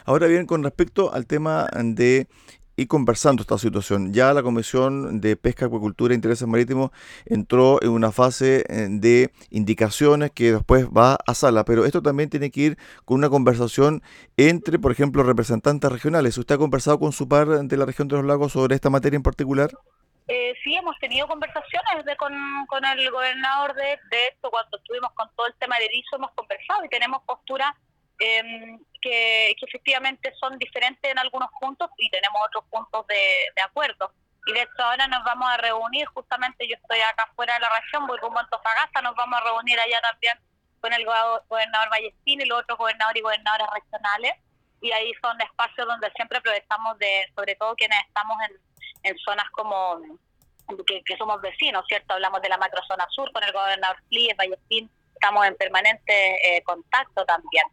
Ahora 0.06 0.28
bien, 0.28 0.46
con 0.46 0.64
respecto 0.64 1.14
al 1.14 1.28
tema 1.28 1.68
de 1.74 2.28
y 2.80 2.88
conversando 2.88 3.42
esta 3.42 3.58
situación. 3.58 4.14
Ya 4.14 4.34
la 4.34 4.42
Comisión 4.42 5.20
de 5.20 5.36
Pesca, 5.36 5.66
Acuicultura 5.66 6.14
e 6.14 6.16
Intereses 6.16 6.48
Marítimos 6.48 6.92
entró 7.26 7.82
en 7.82 7.90
una 7.90 8.14
fase 8.14 8.64
eh, 8.70 8.88
de 8.90 9.32
indicaciones 9.50 10.32
que 10.32 10.54
después 10.54 10.88
va 10.88 11.18
a 11.28 11.34
sala, 11.34 11.66
pero 11.66 11.84
esto 11.84 12.02
también 12.02 12.30
tiene 12.30 12.52
que 12.52 12.62
ir 12.62 12.78
con 13.04 13.18
una 13.18 13.30
conversación 13.30 14.02
entre, 14.38 14.80
por 14.80 14.94
ejemplo, 14.94 15.24
representantes 15.24 15.92
regionales. 15.92 16.38
¿Usted 16.38 16.56
ha 16.56 16.58
conversado 16.58 17.00
con 17.00 17.12
su 17.12 17.28
par 17.28 17.48
de 17.48 17.78
la 17.78 17.86
región 17.86 18.08
de 18.08 18.16
los 18.16 18.26
lagos 18.26 18.54
sobre 18.54 18.76
esta 18.76 18.90
materia 18.90 19.18
en 19.18 19.24
particular? 19.24 19.72
Eh, 20.30 20.54
sí, 20.64 20.74
hemos 20.76 20.98
tenido 21.00 21.28
conversaciones 21.28 22.06
de, 22.06 22.16
con, 22.16 22.34
con 22.68 22.86
el 22.86 23.12
gobernador 23.12 23.76
de, 23.76 24.00
de 24.10 24.28
esto, 24.32 24.50
cuando 24.50 24.78
estuvimos 24.78 25.12
con 25.16 25.28
todo 25.36 25.48
el 25.48 25.54
tema 25.60 25.78
de 25.80 25.86
erizo, 25.86 26.16
hemos 26.16 26.32
conversado 26.32 26.86
y 26.86 26.90
tenemos 26.90 27.24
postura 27.24 27.76
eh, 28.20 28.78
que, 29.02 29.52
efectivamente 29.52 30.34
son 30.40 30.58
diferentes 30.58 31.12
en 31.12 31.20
algunos 31.20 31.50
puntos 31.60 31.90
y 31.98 32.10
tenemos 32.10 32.42
otros 32.48 32.66
puntos 32.70 33.06
de, 33.08 33.62
acuerdo. 33.62 34.12
Y 34.46 34.54
de 34.54 34.62
hecho 34.62 34.84
ahora 34.84 35.08
nos 35.08 35.24
vamos 35.24 35.50
a 35.50 35.58
reunir, 35.58 36.06
justamente 36.08 36.68
yo 36.68 36.76
estoy 36.76 37.00
acá 37.02 37.30
fuera 37.36 37.54
de 37.56 37.60
la 37.60 37.70
región, 37.70 38.08
voy 38.08 38.18
rumbo 38.20 38.40
a 38.40 38.44
Antofagasta, 38.44 39.02
nos 39.02 39.16
vamos 39.16 39.40
a 39.40 39.44
reunir 39.44 39.80
allá 39.80 40.00
también 40.02 40.38
con 40.80 40.94
el 40.94 41.06
gobernador 41.06 41.90
Vallestín 41.92 42.42
y 42.42 42.46
los 42.46 42.60
otros 42.60 42.78
gobernadores 42.78 43.20
y 43.20 43.24
gobernadoras 43.24 43.70
regionales. 43.74 44.34
Y 44.82 44.92
ahí 44.92 45.12
son 45.22 45.40
espacios 45.42 45.86
donde 45.86 46.10
siempre 46.16 46.38
aprovechamos 46.38 46.98
de, 47.00 47.30
sobre 47.36 47.56
todo 47.56 47.76
quienes 47.76 48.00
estamos 48.08 48.38
en, 48.50 49.12
en 49.12 49.18
zonas 49.20 49.50
como 49.52 50.00
que, 50.86 51.18
somos 51.18 51.42
vecinos, 51.42 51.84
¿cierto? 51.88 52.14
Hablamos 52.14 52.42
de 52.42 52.50
la 52.50 52.58
macrozona 52.58 53.08
sur 53.10 53.32
con 53.32 53.44
el 53.44 53.52
gobernador 53.52 53.98
Flies, 54.08 54.36
Vallestín, 54.38 54.90
estamos 55.14 55.46
en 55.46 55.56
permanente 55.56 56.58
eh, 56.58 56.64
contacto 56.64 57.26
también. 57.26 57.66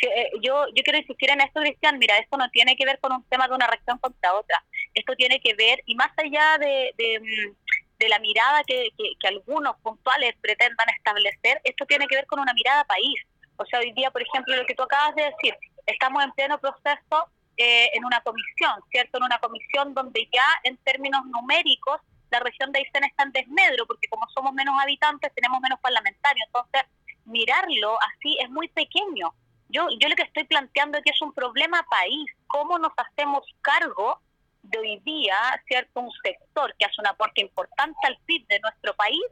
Eh, 0.00 0.30
yo, 0.40 0.66
yo 0.74 0.82
quiero 0.82 0.98
insistir 0.98 1.30
en 1.30 1.40
esto, 1.40 1.60
Cristian, 1.60 1.98
mira, 1.98 2.18
esto 2.18 2.36
no 2.36 2.48
tiene 2.50 2.76
que 2.76 2.84
ver 2.84 2.98
con 2.98 3.12
un 3.12 3.24
tema 3.24 3.46
de 3.46 3.54
una 3.54 3.66
región 3.66 3.98
contra 3.98 4.34
otra, 4.34 4.64
esto 4.94 5.14
tiene 5.14 5.40
que 5.40 5.54
ver, 5.54 5.80
y 5.86 5.94
más 5.94 6.10
allá 6.16 6.58
de, 6.58 6.92
de, 6.98 7.20
mm, 7.20 8.08
la 8.08 8.18
mirada 8.18 8.64
que, 8.64 8.88
que, 8.98 9.28
algunos 9.28 9.76
puntuales 9.76 10.34
pretendan 10.40 10.88
establecer, 10.96 11.60
esto 11.62 11.86
tiene 11.86 12.08
que 12.08 12.16
ver 12.16 12.26
con 12.26 12.40
una 12.40 12.52
mirada 12.52 12.82
país. 12.82 13.14
O 13.56 13.64
sea, 13.66 13.78
hoy 13.78 13.92
día, 13.92 14.10
por 14.10 14.22
ejemplo, 14.22 14.56
lo 14.56 14.66
que 14.66 14.74
tú 14.74 14.82
acabas 14.82 15.14
de 15.14 15.22
decir, 15.22 15.54
estamos 15.86 16.24
en 16.24 16.32
pleno 16.32 16.58
proceso 16.58 17.28
eh, 17.56 17.90
en 17.94 18.04
una 18.04 18.20
comisión, 18.22 18.72
¿cierto? 18.90 19.18
En 19.18 19.24
una 19.24 19.38
comisión 19.38 19.94
donde 19.94 20.28
ya 20.32 20.44
en 20.64 20.76
términos 20.78 21.24
numéricos 21.26 22.00
la 22.32 22.40
región 22.40 22.72
de 22.72 22.80
Aysén 22.80 23.04
está 23.04 23.24
en 23.24 23.32
desmedro, 23.32 23.86
porque 23.86 24.08
como 24.08 24.26
somos 24.34 24.52
menos 24.54 24.74
habitantes 24.80 25.30
tenemos 25.34 25.60
menos 25.60 25.78
parlamentarios, 25.80 26.46
entonces 26.46 26.82
mirarlo 27.26 27.98
así 28.00 28.36
es 28.40 28.50
muy 28.50 28.68
pequeño. 28.68 29.32
Yo, 29.72 29.88
yo 29.98 30.08
lo 30.08 30.14
que 30.16 30.22
estoy 30.22 30.44
planteando 30.44 30.98
es 30.98 31.04
que 31.04 31.10
es 31.10 31.22
un 31.22 31.32
problema 31.32 31.84
país. 31.90 32.30
¿Cómo 32.46 32.78
nos 32.78 32.92
hacemos 32.96 33.42
cargo 33.62 34.20
de 34.62 34.78
hoy 34.78 35.00
día, 35.04 35.34
cierto, 35.66 36.00
un 36.00 36.10
sector 36.22 36.74
que 36.78 36.84
hace 36.84 37.00
un 37.00 37.06
aporte 37.06 37.40
importante 37.40 37.98
al 38.04 38.18
PIB 38.26 38.46
de 38.48 38.60
nuestro 38.60 38.94
país, 38.94 39.22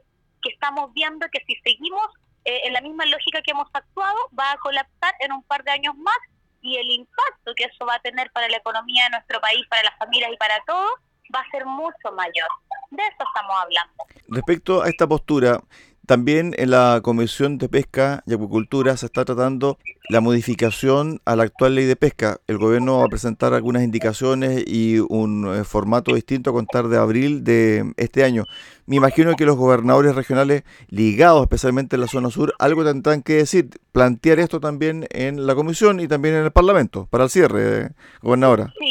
que 0.41 0.51
estamos 0.51 0.91
viendo 0.93 1.27
que 1.31 1.43
si 1.45 1.55
seguimos 1.63 2.05
eh, 2.43 2.61
en 2.65 2.73
la 2.73 2.81
misma 2.81 3.05
lógica 3.05 3.41
que 3.41 3.51
hemos 3.51 3.69
actuado, 3.71 4.17
va 4.37 4.51
a 4.51 4.57
colapsar 4.57 5.13
en 5.19 5.31
un 5.31 5.43
par 5.43 5.63
de 5.63 5.71
años 5.71 5.95
más 5.95 6.17
y 6.61 6.77
el 6.77 6.89
impacto 6.89 7.53
que 7.55 7.65
eso 7.65 7.85
va 7.85 7.95
a 7.95 7.99
tener 7.99 8.31
para 8.31 8.49
la 8.49 8.57
economía 8.57 9.05
de 9.05 9.11
nuestro 9.11 9.39
país, 9.41 9.65
para 9.69 9.83
las 9.83 9.97
familias 9.97 10.31
y 10.33 10.37
para 10.37 10.59
todos, 10.65 10.91
va 11.33 11.39
a 11.39 11.51
ser 11.51 11.65
mucho 11.65 12.11
mayor. 12.15 12.47
De 12.89 13.03
eso 13.03 13.23
estamos 13.25 13.55
hablando. 13.57 13.93
Respecto 14.27 14.81
a 14.81 14.89
esta 14.89 15.07
postura, 15.07 15.61
también 16.05 16.53
en 16.57 16.71
la 16.71 16.99
Comisión 17.03 17.57
de 17.57 17.69
Pesca 17.69 18.23
y 18.25 18.33
Acuicultura 18.33 18.97
se 18.97 19.05
está 19.05 19.23
tratando 19.23 19.77
la 20.09 20.19
modificación 20.19 21.21
a 21.25 21.35
la 21.35 21.43
actual 21.43 21.75
ley 21.75 21.85
de 21.85 21.95
pesca. 21.95 22.39
El 22.47 22.57
gobierno 22.57 22.99
va 22.99 23.05
a 23.05 23.09
presentar 23.09 23.53
algunas 23.53 23.83
indicaciones 23.83 24.63
y 24.67 24.99
un 24.99 25.47
eh, 25.53 25.63
formato 25.63 26.13
distinto 26.13 26.49
a 26.49 26.53
contar 26.53 26.89
de 26.89 26.97
abril 26.97 27.45
de 27.45 27.93
este 27.95 28.25
año. 28.25 28.43
Me 28.87 28.97
imagino 28.97 29.35
que 29.35 29.45
los 29.45 29.55
gobernadores 29.55 30.13
regionales 30.13 30.63
ligados, 30.89 31.43
especialmente 31.43 31.95
en 31.95 32.01
la 32.01 32.07
zona 32.07 32.29
sur, 32.29 32.53
algo 32.59 32.83
tendrán 32.83 33.21
que 33.21 33.35
decir, 33.35 33.69
plantear 33.93 34.39
esto 34.39 34.59
también 34.59 35.07
en 35.11 35.47
la 35.47 35.55
comisión 35.55 36.01
y 36.01 36.09
también 36.09 36.35
en 36.35 36.43
el 36.43 36.51
Parlamento, 36.51 37.07
para 37.09 37.25
el 37.25 37.29
cierre, 37.29 37.91
gobernadora. 38.21 38.73
Sí, 38.79 38.85
sí, 38.85 38.90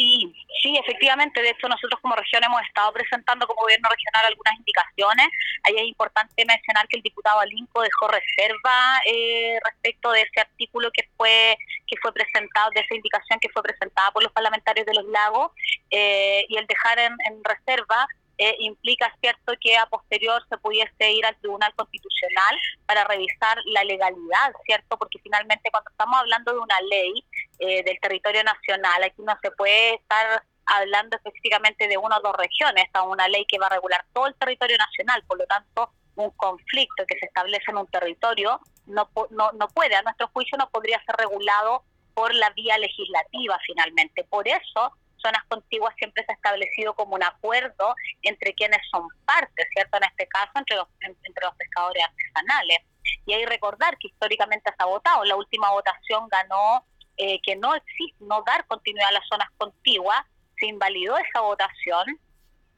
efectivamente, 0.81 1.41
de 1.41 1.49
hecho 1.49 1.67
nosotros 1.67 1.99
como 2.01 2.15
región 2.15 2.43
hemos 2.43 2.61
estado 2.63 2.91
presentando 2.93 3.47
como 3.47 3.61
gobierno 3.61 3.89
regional 3.89 4.25
algunas 4.25 4.55
indicaciones. 4.57 5.27
Ahí 5.63 5.75
es 5.77 5.87
importante 5.87 6.45
mencionar 6.45 6.87
que 6.87 6.97
el 6.97 7.03
diputado 7.03 7.39
Alinco 7.39 7.81
dejó 7.81 8.07
reserva 8.07 8.99
eh, 9.07 9.59
respecto 9.63 10.11
de 10.11 10.21
ese 10.21 10.41
artículo 10.41 10.89
que 10.91 11.07
fue 11.17 11.57
que 11.87 11.97
fue 12.01 12.13
presentado, 12.13 12.71
de 12.73 12.81
esa 12.81 12.95
indicación 12.95 13.39
que 13.39 13.49
fue 13.49 13.63
presentada 13.63 14.11
por 14.11 14.23
los 14.23 14.31
parlamentarios 14.31 14.85
de 14.85 14.93
los 14.93 15.05
lagos, 15.05 15.51
eh, 15.89 16.45
y 16.47 16.55
el 16.55 16.65
dejar 16.65 16.99
en, 16.99 17.43
reserva 17.43 18.07
eh, 18.37 18.55
implica, 18.59 19.13
cierto, 19.19 19.53
que 19.59 19.77
a 19.77 19.85
posterior 19.87 20.41
se 20.47 20.57
pudiese 20.57 21.11
ir 21.11 21.25
al 21.25 21.35
Tribunal 21.37 21.73
Constitucional 21.75 22.57
para 22.85 23.03
revisar 23.03 23.57
la 23.65 23.83
legalidad, 23.83 24.53
¿cierto? 24.65 24.97
Porque 24.97 25.19
finalmente 25.21 25.69
cuando 25.69 25.91
estamos 25.91 26.17
hablando 26.17 26.53
de 26.53 26.59
una 26.59 26.79
ley 26.81 27.25
del 27.59 27.99
territorio 28.01 28.43
nacional, 28.43 29.03
aquí 29.03 29.21
no 29.21 29.37
se 29.43 29.51
puede 29.51 29.95
estar 29.95 30.43
hablando 30.71 31.17
específicamente 31.17 31.87
de 31.87 31.97
una 31.97 32.17
o 32.17 32.21
dos 32.21 32.35
regiones, 32.37 32.85
a 32.93 33.03
una 33.03 33.27
ley 33.27 33.45
que 33.45 33.59
va 33.59 33.67
a 33.67 33.75
regular 33.75 34.05
todo 34.13 34.27
el 34.27 34.35
territorio 34.35 34.77
nacional, 34.77 35.23
por 35.27 35.37
lo 35.37 35.45
tanto, 35.45 35.91
un 36.15 36.31
conflicto 36.31 37.05
que 37.07 37.17
se 37.19 37.25
establece 37.25 37.71
en 37.71 37.77
un 37.77 37.87
territorio 37.87 38.59
no, 38.85 39.09
no, 39.29 39.51
no 39.53 39.67
puede, 39.69 39.95
a 39.95 40.01
nuestro 40.01 40.27
juicio, 40.29 40.57
no 40.57 40.69
podría 40.69 41.01
ser 41.05 41.15
regulado 41.17 41.83
por 42.13 42.33
la 42.33 42.49
vía 42.51 42.77
legislativa 42.77 43.57
finalmente. 43.65 44.23
Por 44.25 44.47
eso, 44.47 44.93
zonas 45.17 45.43
contiguas 45.47 45.93
siempre 45.97 46.23
se 46.25 46.31
ha 46.31 46.35
establecido 46.35 46.93
como 46.93 47.15
un 47.15 47.23
acuerdo 47.23 47.95
entre 48.21 48.53
quienes 48.53 48.79
son 48.91 49.07
partes, 49.25 49.67
¿cierto? 49.73 49.97
En 49.97 50.03
este 50.03 50.27
caso, 50.27 50.51
entre 50.55 50.77
los, 50.77 50.87
entre 51.01 51.45
los 51.45 51.55
pescadores 51.55 52.03
artesanales. 52.03 52.79
Y 53.25 53.33
hay 53.33 53.45
recordar 53.45 53.97
que 53.97 54.07
históricamente 54.07 54.69
se 54.69 54.83
ha 54.83 54.85
votado. 54.85 55.23
La 55.25 55.35
última 55.35 55.71
votación 55.71 56.27
ganó 56.27 56.85
eh, 57.17 57.39
que 57.43 57.55
no 57.55 57.75
existe, 57.75 58.17
no 58.25 58.43
dar 58.45 58.65
continuidad 58.67 59.09
a 59.09 59.13
las 59.13 59.27
zonas 59.27 59.49
contiguas, 59.57 60.21
se 60.61 60.67
invalidó 60.67 61.17
esa 61.17 61.41
votación, 61.41 62.05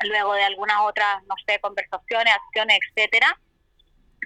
luego 0.05 0.33
de 0.33 0.43
algunas 0.43 0.77
otras, 0.81 1.21
no 1.23 1.35
sé, 1.45 1.59
conversaciones, 1.59 2.33
acciones, 2.33 2.79
etcétera, 2.95 3.37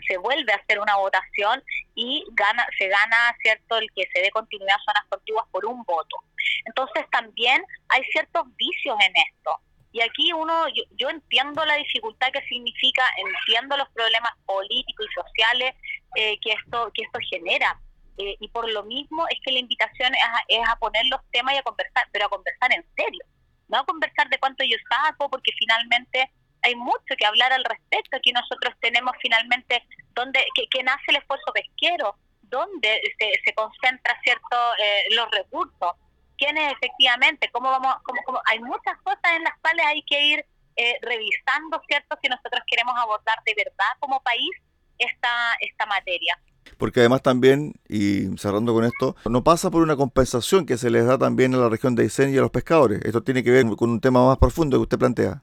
se 0.07 0.17
vuelve 0.17 0.53
a 0.53 0.57
hacer 0.57 0.79
una 0.79 0.95
votación 0.95 1.61
y 1.95 2.23
gana, 2.33 2.65
se 2.77 2.87
gana, 2.87 3.35
¿cierto?, 3.41 3.77
el 3.77 3.89
que 3.95 4.07
se 4.13 4.21
dé 4.21 4.29
continuidad 4.29 4.75
a 4.75 4.83
zonas 4.85 5.03
contiguas 5.09 5.45
por 5.51 5.65
un 5.65 5.83
voto. 5.83 6.17
Entonces 6.65 7.03
también 7.11 7.63
hay 7.89 8.03
ciertos 8.11 8.43
vicios 8.55 8.95
en 9.01 9.13
esto. 9.15 9.59
Y 9.91 10.01
aquí 10.01 10.31
uno, 10.33 10.67
yo, 10.95 11.09
entiendo 11.09 11.65
la 11.65 11.75
dificultad 11.75 12.31
que 12.31 12.45
significa, 12.47 13.03
entiendo 13.17 13.75
los 13.77 13.89
problemas 13.89 14.31
políticos 14.45 15.07
y 15.09 15.21
sociales 15.21 15.75
eh, 16.15 16.37
que 16.41 16.51
esto 16.51 16.91
que 16.93 17.01
esto 17.01 17.19
genera. 17.31 17.79
Eh, 18.19 18.35
y 18.39 18.47
por 18.49 18.69
lo 18.69 18.83
mismo 18.83 19.25
es 19.29 19.39
que 19.43 19.51
la 19.51 19.59
invitación 19.59 20.13
es 20.13 20.59
es 20.59 20.69
a 20.69 20.75
poner 20.75 21.05
los 21.09 21.21
temas 21.31 21.55
y 21.55 21.57
a 21.57 21.63
conversar, 21.63 22.07
pero 22.11 22.25
a 22.25 22.29
conversar 22.29 22.71
en 22.73 22.85
serio 22.95 23.23
no 23.67 23.85
conversar 23.85 24.29
de 24.29 24.39
cuánto 24.39 24.63
yo 24.63 24.77
saco, 24.89 25.29
porque 25.29 25.51
finalmente 25.57 26.31
hay 26.63 26.75
mucho 26.75 27.15
que 27.17 27.25
hablar 27.25 27.53
al 27.53 27.63
respecto. 27.63 28.17
Aquí 28.17 28.31
nosotros 28.31 28.73
tenemos 28.81 29.13
finalmente 29.21 29.83
dónde 30.13 30.45
que, 30.55 30.83
nace 30.83 31.03
el 31.07 31.17
esfuerzo 31.17 31.51
pesquero, 31.53 32.15
dónde 32.43 33.01
se, 33.19 33.31
se 33.43 33.53
concentra 33.53 34.19
cierto 34.23 34.57
eh, 34.81 35.03
los 35.15 35.29
recursos, 35.31 35.93
quiénes 36.37 36.71
efectivamente, 36.73 37.49
cómo 37.51 37.69
vamos, 37.69 37.95
cómo, 38.03 38.41
hay 38.45 38.59
muchas 38.59 38.97
cosas 39.03 39.31
en 39.35 39.43
las 39.43 39.57
cuales 39.59 39.85
hay 39.85 40.01
que 40.03 40.21
ir 40.21 40.45
eh, 40.75 40.97
revisando, 41.01 41.81
cierto, 41.87 42.17
si 42.21 42.29
nosotros 42.29 42.61
queremos 42.67 42.95
abordar 42.97 43.39
de 43.45 43.53
verdad 43.55 43.91
como 43.99 44.21
país 44.21 44.51
esta 44.99 45.55
esta 45.59 45.85
materia 45.85 46.39
porque 46.77 47.01
además 47.01 47.21
también, 47.21 47.73
y 47.87 48.37
cerrando 48.37 48.73
con 48.73 48.85
esto, 48.85 49.15
no 49.25 49.43
pasa 49.43 49.71
por 49.71 49.81
una 49.81 49.95
compensación 49.95 50.65
que 50.65 50.77
se 50.77 50.89
les 50.89 51.05
da 51.05 51.17
también 51.17 51.53
a 51.53 51.57
la 51.57 51.69
región 51.69 51.95
de 51.95 52.03
Aysén 52.03 52.33
y 52.33 52.37
a 52.37 52.41
los 52.41 52.51
pescadores. 52.51 53.01
Esto 53.03 53.23
tiene 53.23 53.43
que 53.43 53.51
ver 53.51 53.65
con 53.77 53.89
un 53.89 54.01
tema 54.01 54.25
más 54.25 54.37
profundo 54.37 54.77
que 54.77 54.83
usted 54.83 54.99
plantea. 54.99 55.41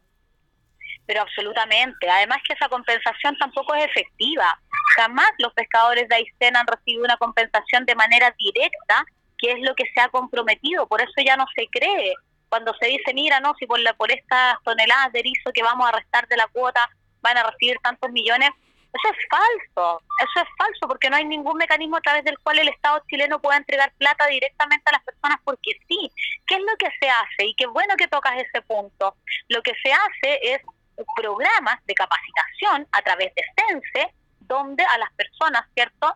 Pero 1.06 1.22
absolutamente. 1.22 2.08
Además 2.08 2.38
que 2.46 2.54
esa 2.54 2.68
compensación 2.68 3.36
tampoco 3.38 3.74
es 3.74 3.84
efectiva. 3.84 4.58
Jamás 4.96 5.28
los 5.38 5.52
pescadores 5.52 6.08
de 6.08 6.16
Aysén 6.16 6.56
han 6.56 6.66
recibido 6.66 7.04
una 7.04 7.16
compensación 7.16 7.84
de 7.84 7.94
manera 7.94 8.34
directa, 8.38 9.04
que 9.38 9.52
es 9.52 9.58
lo 9.60 9.74
que 9.74 9.84
se 9.94 10.00
ha 10.00 10.08
comprometido. 10.08 10.86
Por 10.86 11.02
eso 11.02 11.12
ya 11.24 11.36
no 11.36 11.46
se 11.54 11.66
cree. 11.70 12.14
Cuando 12.48 12.72
se 12.80 12.86
dice, 12.86 13.12
mira, 13.14 13.40
no, 13.40 13.54
si 13.58 13.66
por, 13.66 13.80
la, 13.80 13.94
por 13.94 14.12
estas 14.12 14.56
toneladas 14.62 15.12
de 15.12 15.20
erizo 15.20 15.52
que 15.52 15.62
vamos 15.62 15.88
a 15.88 15.92
restar 15.92 16.26
de 16.28 16.36
la 16.36 16.46
cuota 16.48 16.88
van 17.20 17.36
a 17.38 17.50
recibir 17.50 17.78
tantos 17.82 18.10
millones, 18.12 18.50
eso 18.94 19.12
es 19.12 19.26
falso, 19.28 20.02
eso 20.20 20.46
es 20.46 20.48
falso 20.56 20.86
porque 20.86 21.10
no 21.10 21.16
hay 21.16 21.24
ningún 21.24 21.56
mecanismo 21.56 21.96
a 21.96 22.00
través 22.00 22.24
del 22.24 22.38
cual 22.38 22.60
el 22.60 22.68
Estado 22.68 23.02
chileno 23.08 23.40
pueda 23.40 23.56
entregar 23.56 23.92
plata 23.98 24.26
directamente 24.26 24.84
a 24.86 24.92
las 24.92 25.04
personas 25.04 25.38
porque 25.44 25.72
sí. 25.88 26.10
¿Qué 26.46 26.54
es 26.54 26.60
lo 26.60 26.76
que 26.78 26.88
se 27.00 27.10
hace? 27.10 27.46
Y 27.46 27.54
qué 27.56 27.66
bueno 27.66 27.96
que 27.96 28.06
tocas 28.06 28.34
ese 28.36 28.62
punto. 28.62 29.16
Lo 29.48 29.62
que 29.62 29.72
se 29.82 29.92
hace 29.92 30.54
es 30.54 30.62
programas 31.16 31.84
de 31.86 31.94
capacitación 31.94 32.86
a 32.92 33.02
través 33.02 33.34
de 33.34 33.42
CENSE 33.56 34.14
donde 34.40 34.84
a 34.84 34.98
las 34.98 35.12
personas, 35.14 35.66
¿cierto? 35.74 36.14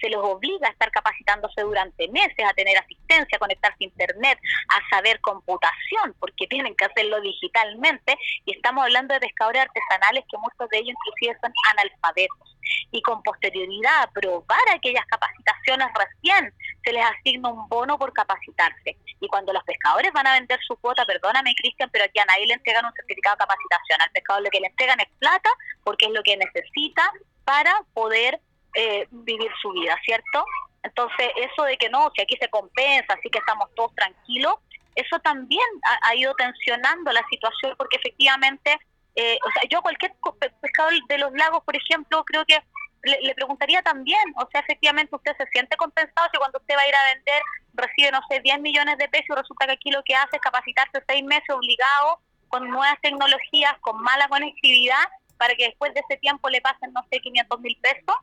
Se 0.00 0.08
los 0.10 0.24
obliga 0.24 0.68
a 0.68 0.70
estar 0.70 0.90
capacitándose 0.90 1.62
durante 1.62 2.08
meses, 2.08 2.44
a 2.44 2.54
tener 2.54 2.76
asistencia, 2.78 3.36
a 3.36 3.38
conectarse 3.38 3.76
a 3.80 3.84
Internet, 3.84 4.38
a 4.68 4.94
saber 4.94 5.20
computación, 5.20 6.14
porque 6.18 6.46
tienen 6.46 6.74
que 6.76 6.84
hacerlo 6.84 7.20
digitalmente, 7.20 8.16
y 8.44 8.56
estamos 8.56 8.84
hablando 8.84 9.14
de 9.14 9.20
pescadores 9.20 9.62
artesanales 9.62 10.24
que 10.30 10.38
muchos 10.38 10.68
de 10.70 10.78
ellos 10.78 10.94
inclusive 10.96 11.38
son 11.40 11.52
analfabetos. 11.70 12.56
Y 12.90 13.02
con 13.02 13.22
posterioridad 13.22 14.02
a 14.02 14.10
probar 14.10 14.58
aquellas 14.74 15.04
capacitaciones 15.06 15.88
recién 15.94 16.52
se 16.82 16.92
les 16.92 17.04
asigna 17.04 17.50
un 17.50 17.68
bono 17.68 17.98
por 17.98 18.12
capacitarse. 18.12 18.96
Y 19.20 19.28
cuando 19.28 19.52
los 19.52 19.62
pescadores 19.64 20.12
van 20.12 20.26
a 20.26 20.32
vender 20.32 20.58
su 20.66 20.76
cuota, 20.76 21.04
perdóname 21.04 21.54
Cristian, 21.56 21.90
pero 21.92 22.04
aquí 22.04 22.18
a 22.18 22.24
nadie 22.24 22.46
le 22.46 22.54
entregan 22.54 22.86
un 22.86 22.92
certificado 22.92 23.36
de 23.36 23.40
capacitación. 23.40 24.00
Al 24.00 24.10
pescador 24.10 24.42
lo 24.42 24.50
que 24.50 24.60
le 24.60 24.68
entregan 24.68 25.00
es 25.00 25.08
plata 25.18 25.50
porque 25.82 26.06
es 26.06 26.12
lo 26.12 26.22
que 26.22 26.36
necesita 26.36 27.12
para 27.44 27.82
poder 27.92 28.40
eh, 28.74 29.06
vivir 29.10 29.50
su 29.60 29.70
vida, 29.72 29.98
¿cierto? 30.04 30.44
Entonces, 30.82 31.30
eso 31.36 31.64
de 31.64 31.76
que 31.76 31.88
no, 31.88 32.10
si 32.14 32.22
aquí 32.22 32.36
se 32.40 32.48
compensa, 32.48 33.14
así 33.14 33.30
que 33.30 33.38
estamos 33.38 33.68
todos 33.74 33.94
tranquilos, 33.94 34.56
eso 34.94 35.18
también 35.20 35.66
ha, 36.02 36.14
ido 36.14 36.34
tensionando 36.34 37.10
la 37.10 37.26
situación 37.28 37.74
porque 37.76 37.96
efectivamente, 37.96 38.78
eh, 39.16 39.38
o 39.44 39.50
sea, 39.50 39.62
yo 39.68 39.82
cualquier 39.82 40.14
pescador 40.60 40.92
de 41.08 41.18
los 41.18 41.32
lagos, 41.32 41.64
por 41.64 41.74
ejemplo, 41.74 42.22
creo 42.24 42.44
que 42.44 42.58
le, 43.02 43.34
preguntaría 43.34 43.82
también, 43.82 44.22
o 44.36 44.48
sea, 44.50 44.60
efectivamente 44.60 45.14
usted 45.14 45.36
se 45.36 45.46
siente 45.46 45.76
compensado 45.76 46.28
si 46.32 46.38
cuando 46.38 46.58
usted 46.58 46.76
va 46.76 46.82
a 46.82 46.88
ir 46.88 46.94
a 46.94 47.14
vender 47.14 47.42
recibe, 47.74 48.12
no 48.12 48.20
sé, 48.28 48.40
10 48.40 48.60
millones 48.60 48.96
de 48.98 49.08
pesos, 49.08 49.36
resulta 49.36 49.66
que 49.66 49.72
aquí 49.72 49.90
lo 49.90 50.02
que 50.04 50.14
hace 50.14 50.36
es 50.36 50.42
capacitarse 50.42 51.02
seis 51.08 51.24
meses 51.24 51.50
obligado 51.50 52.20
con 52.48 52.68
nuevas 52.68 53.00
tecnologías, 53.02 53.76
con 53.80 54.00
mala 54.00 54.28
conectividad, 54.28 55.04
para 55.36 55.54
que 55.56 55.64
después 55.64 55.92
de 55.92 56.00
ese 56.08 56.18
tiempo 56.18 56.48
le 56.48 56.60
pasen, 56.60 56.92
no 56.92 57.02
sé, 57.10 57.18
500 57.20 57.60
mil 57.60 57.76
pesos 57.80 58.16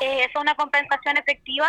es 0.00 0.28
una 0.38 0.54
compensación 0.54 1.16
efectiva, 1.16 1.68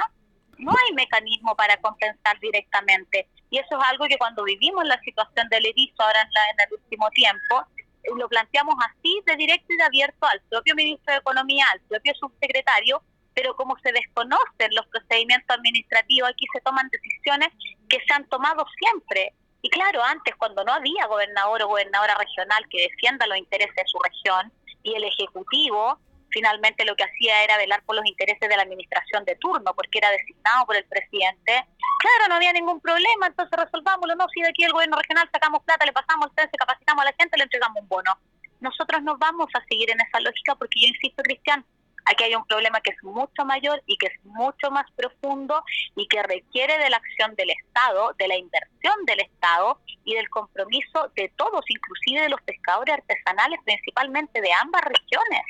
no 0.58 0.72
hay 0.72 0.94
mecanismo 0.94 1.56
para 1.56 1.78
compensar 1.78 2.40
directamente. 2.40 3.28
Y 3.50 3.60
eso 3.60 3.80
es 3.80 3.88
algo 3.90 4.06
que 4.06 4.18
cuando 4.18 4.44
vivimos 4.44 4.84
la 4.86 5.00
situación 5.02 5.48
del 5.50 5.66
erizo 5.66 6.02
ahora 6.02 6.22
en, 6.22 6.60
el 6.60 6.80
último 6.80 7.10
tiempo, 7.12 7.66
eh, 8.04 8.10
lo 8.16 8.28
planteamos 8.28 8.76
así 8.90 9.22
de 9.26 9.36
directo 9.36 9.74
y 9.74 9.78
de 9.78 9.84
abierto 9.84 10.26
al 10.26 10.42
propio 10.50 10.76
ministro 10.76 11.14
de 11.14 11.20
Economía, 11.20 11.66
al 11.74 11.82
propio 11.82 12.14
subsecretario, 12.16 13.02
pero 13.34 13.56
como 13.56 13.78
se 13.80 13.92
desconocen 13.92 14.74
los 14.76 14.88
procedimientos 14.88 15.56
administrativos, 15.56 16.30
aquí 16.30 16.46
se 16.54 16.62
toman 16.62 16.90
decisiones 16.90 17.50
que 17.90 18.00
se 18.08 18.14
han 18.14 18.28
tomado 18.30 18.66
siempre. 18.80 19.34
Y 19.62 19.70
claro, 19.70 20.04
antes 20.04 20.36
cuando 20.36 20.64
no 20.64 20.74
había 20.74 21.08
gobernador 21.08 21.64
o 21.64 21.68
gobernadora 21.68 22.16
regional 22.16 22.66
que 22.70 22.90
defienda 22.90 23.28
los 23.28 23.38
intereses 23.38 23.76
de 23.76 23.84
su 23.86 23.98
región 24.00 24.52
y 24.84 24.94
el 24.94 25.04
Ejecutivo 25.04 26.00
finalmente 26.34 26.84
lo 26.84 26.96
que 26.96 27.04
hacía 27.04 27.44
era 27.44 27.58
velar 27.58 27.84
por 27.84 27.96
los 27.96 28.06
intereses 28.06 28.50
de 28.50 28.58
la 28.58 28.64
administración 28.64 29.24
de 29.24 29.36
turno, 29.36 29.74
porque 29.74 30.00
era 30.00 30.10
designado 30.12 30.66
por 30.66 30.76
el 30.76 30.84
presidente. 30.86 31.66
Claro, 32.00 32.28
no 32.30 32.36
había 32.36 32.52
ningún 32.52 32.82
problema, 32.82 33.28
entonces 33.28 33.58
resolvámoslo, 33.58 34.16
no, 34.16 34.28
si 34.34 34.42
de 34.42 34.50
aquí 34.50 34.64
el 34.64 34.74
gobierno 34.74 34.98
regional 34.98 35.30
sacamos 35.32 35.64
plata, 35.64 35.86
le 35.86 35.94
pasamos 35.94 36.30
el 36.36 36.50
se 36.50 36.58
capacitamos 36.58 37.04
a 37.04 37.06
la 37.06 37.16
gente, 37.18 37.38
le 37.38 37.44
entregamos 37.44 37.82
un 37.82 37.88
bono. 37.88 38.12
Nosotros 38.60 39.04
no 39.04 39.18
vamos 39.18 39.50
a 39.54 39.64
seguir 39.70 39.90
en 39.92 40.02
esa 40.02 40.20
lógica 40.20 40.56
porque 40.56 40.82
yo 40.82 40.88
insisto, 40.88 41.22
Cristian, 41.22 41.64
aquí 42.06 42.24
hay 42.26 42.36
un 42.36 42.46
problema 42.46 42.82
que 42.82 42.92
es 42.92 43.04
mucho 43.04 43.46
mayor 43.46 43.82
y 43.86 43.98
que 43.98 44.08
es 44.08 44.26
mucho 44.26 44.72
más 44.72 44.90
profundo 44.96 45.64
y 45.96 46.08
que 46.08 46.24
requiere 46.24 46.78
de 46.78 46.90
la 46.90 46.98
acción 46.98 47.36
del 47.36 47.50
Estado, 47.52 48.14
de 48.18 48.28
la 48.28 48.38
inversión 48.38 49.06
del 49.06 49.22
Estado 49.22 49.80
y 50.04 50.16
del 50.16 50.30
compromiso 50.30 51.12
de 51.16 51.32
todos, 51.36 51.64
inclusive 51.68 52.22
de 52.22 52.30
los 52.30 52.42
pescadores 52.42 52.96
artesanales, 52.96 53.60
principalmente 53.64 54.42
de 54.42 54.52
ambas 54.54 54.82
regiones. 54.84 55.42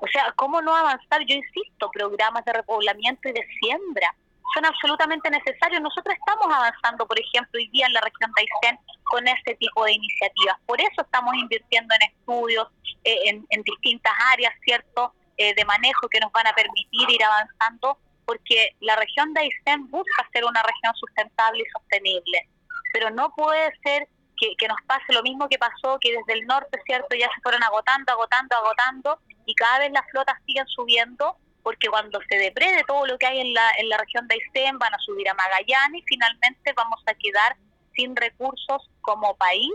O 0.00 0.06
sea, 0.08 0.32
¿cómo 0.36 0.60
no 0.62 0.74
avanzar? 0.74 1.24
Yo 1.26 1.36
insisto, 1.36 1.90
programas 1.90 2.44
de 2.44 2.54
repoblamiento 2.54 3.28
y 3.28 3.32
de 3.32 3.46
siembra 3.60 4.14
son 4.54 4.64
absolutamente 4.64 5.30
necesarios. 5.30 5.80
Nosotros 5.80 6.16
estamos 6.18 6.46
avanzando, 6.46 7.06
por 7.06 7.18
ejemplo, 7.20 7.58
hoy 7.58 7.68
día 7.68 7.86
en 7.86 7.92
la 7.92 8.00
región 8.00 8.32
de 8.34 8.42
Aysén 8.42 8.78
con 9.04 9.28
este 9.28 9.54
tipo 9.56 9.84
de 9.84 9.92
iniciativas. 9.92 10.56
Por 10.66 10.80
eso 10.80 11.02
estamos 11.02 11.34
invirtiendo 11.34 11.94
en 11.94 12.10
estudios 12.10 12.68
eh, 13.04 13.40
en, 13.50 13.62
distintas 13.62 14.12
áreas, 14.32 14.54
¿cierto?, 14.64 15.12
eh, 15.36 15.54
de 15.54 15.64
manejo 15.64 16.08
que 16.08 16.20
nos 16.20 16.32
van 16.32 16.46
a 16.46 16.52
permitir 16.52 17.10
ir 17.10 17.24
avanzando, 17.24 17.98
porque 18.26 18.74
la 18.80 18.96
región 18.96 19.32
de 19.32 19.40
Aysén 19.40 19.90
busca 19.90 20.28
ser 20.32 20.44
una 20.44 20.62
región 20.62 20.94
sustentable 20.96 21.62
y 21.62 21.70
sostenible. 21.70 22.48
Pero 22.92 23.10
no 23.10 23.32
puede 23.34 23.72
ser 23.82 24.08
que, 24.40 24.68
nos 24.68 24.80
pase 24.86 25.12
lo 25.12 25.22
mismo 25.22 25.48
que 25.48 25.58
pasó, 25.58 25.98
que 26.00 26.12
desde 26.12 26.40
el 26.40 26.46
norte, 26.46 26.80
¿cierto? 26.86 27.14
Ya 27.16 27.28
se 27.34 27.40
fueron 27.42 27.62
agotando, 27.62 28.12
agotando, 28.12 28.56
agotando, 28.56 29.20
y 29.46 29.54
cada 29.54 29.80
vez 29.80 29.92
las 29.92 30.06
flotas 30.10 30.36
siguen 30.46 30.66
subiendo, 30.66 31.36
porque 31.62 31.88
cuando 31.88 32.20
se 32.28 32.36
deprede 32.36 32.82
todo 32.86 33.06
lo 33.06 33.18
que 33.18 33.26
hay 33.26 33.40
en 33.40 33.52
la, 33.52 33.70
en 33.78 33.88
la 33.88 33.98
región 33.98 34.26
de 34.28 34.36
Aysén, 34.36 34.78
van 34.78 34.94
a 34.94 34.98
subir 34.98 35.28
a 35.28 35.34
Magallanes 35.34 36.02
y 36.02 36.04
finalmente 36.06 36.72
vamos 36.74 37.02
a 37.06 37.14
quedar 37.14 37.56
sin 37.94 38.16
recursos 38.16 38.90
como 39.02 39.36
país 39.36 39.72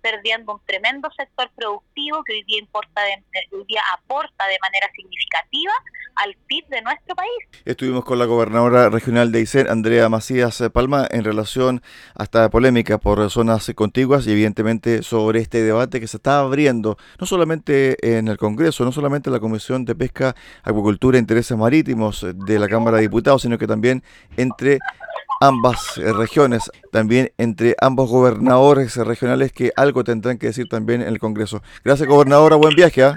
perdiendo 0.00 0.54
un 0.54 0.64
tremendo 0.64 1.10
sector 1.16 1.50
productivo 1.54 2.22
que 2.24 2.34
hoy 2.34 2.42
día, 2.44 2.58
importa 2.58 3.02
hoy 3.52 3.64
día 3.66 3.82
aporta 3.92 4.46
de 4.46 4.58
manera 4.60 4.88
significativa 4.94 5.72
al 6.24 6.36
PIB 6.46 6.66
de 6.68 6.82
nuestro 6.82 7.14
país. 7.14 7.30
Estuvimos 7.64 8.04
con 8.04 8.18
la 8.18 8.24
gobernadora 8.24 8.88
regional 8.88 9.32
de 9.32 9.38
Aysén, 9.38 9.68
Andrea 9.68 10.08
Macías 10.08 10.62
Palma, 10.72 11.06
en 11.10 11.24
relación 11.24 11.82
a 12.14 12.24
esta 12.24 12.50
polémica 12.50 12.98
por 12.98 13.30
zonas 13.30 13.70
contiguas 13.74 14.26
y 14.26 14.32
evidentemente 14.32 15.02
sobre 15.02 15.40
este 15.40 15.62
debate 15.62 16.00
que 16.00 16.06
se 16.06 16.16
está 16.16 16.40
abriendo, 16.40 16.96
no 17.20 17.26
solamente 17.26 18.16
en 18.18 18.28
el 18.28 18.36
Congreso, 18.36 18.84
no 18.84 18.92
solamente 18.92 19.30
en 19.30 19.34
la 19.34 19.40
Comisión 19.40 19.84
de 19.84 19.94
Pesca, 19.94 20.34
Acuicultura 20.62 21.18
e 21.18 21.20
Intereses 21.20 21.56
Marítimos 21.56 22.26
de 22.34 22.58
la 22.58 22.68
Cámara 22.68 22.96
de 22.96 23.02
Diputados, 23.02 23.42
sino 23.42 23.58
que 23.58 23.66
también 23.66 24.02
entre 24.36 24.78
ambas 25.40 25.98
eh, 25.98 26.12
regiones, 26.12 26.70
también 26.90 27.32
entre 27.38 27.76
ambos 27.80 28.10
gobernadores 28.10 28.96
regionales 28.96 29.52
que 29.52 29.72
algo 29.76 30.04
tendrán 30.04 30.38
que 30.38 30.48
decir 30.48 30.68
también 30.68 31.02
en 31.02 31.08
el 31.08 31.18
Congreso. 31.18 31.62
Gracias, 31.84 32.08
gobernadora, 32.08 32.56
buen 32.56 32.74
viaje. 32.74 33.04
¿ah? 33.04 33.16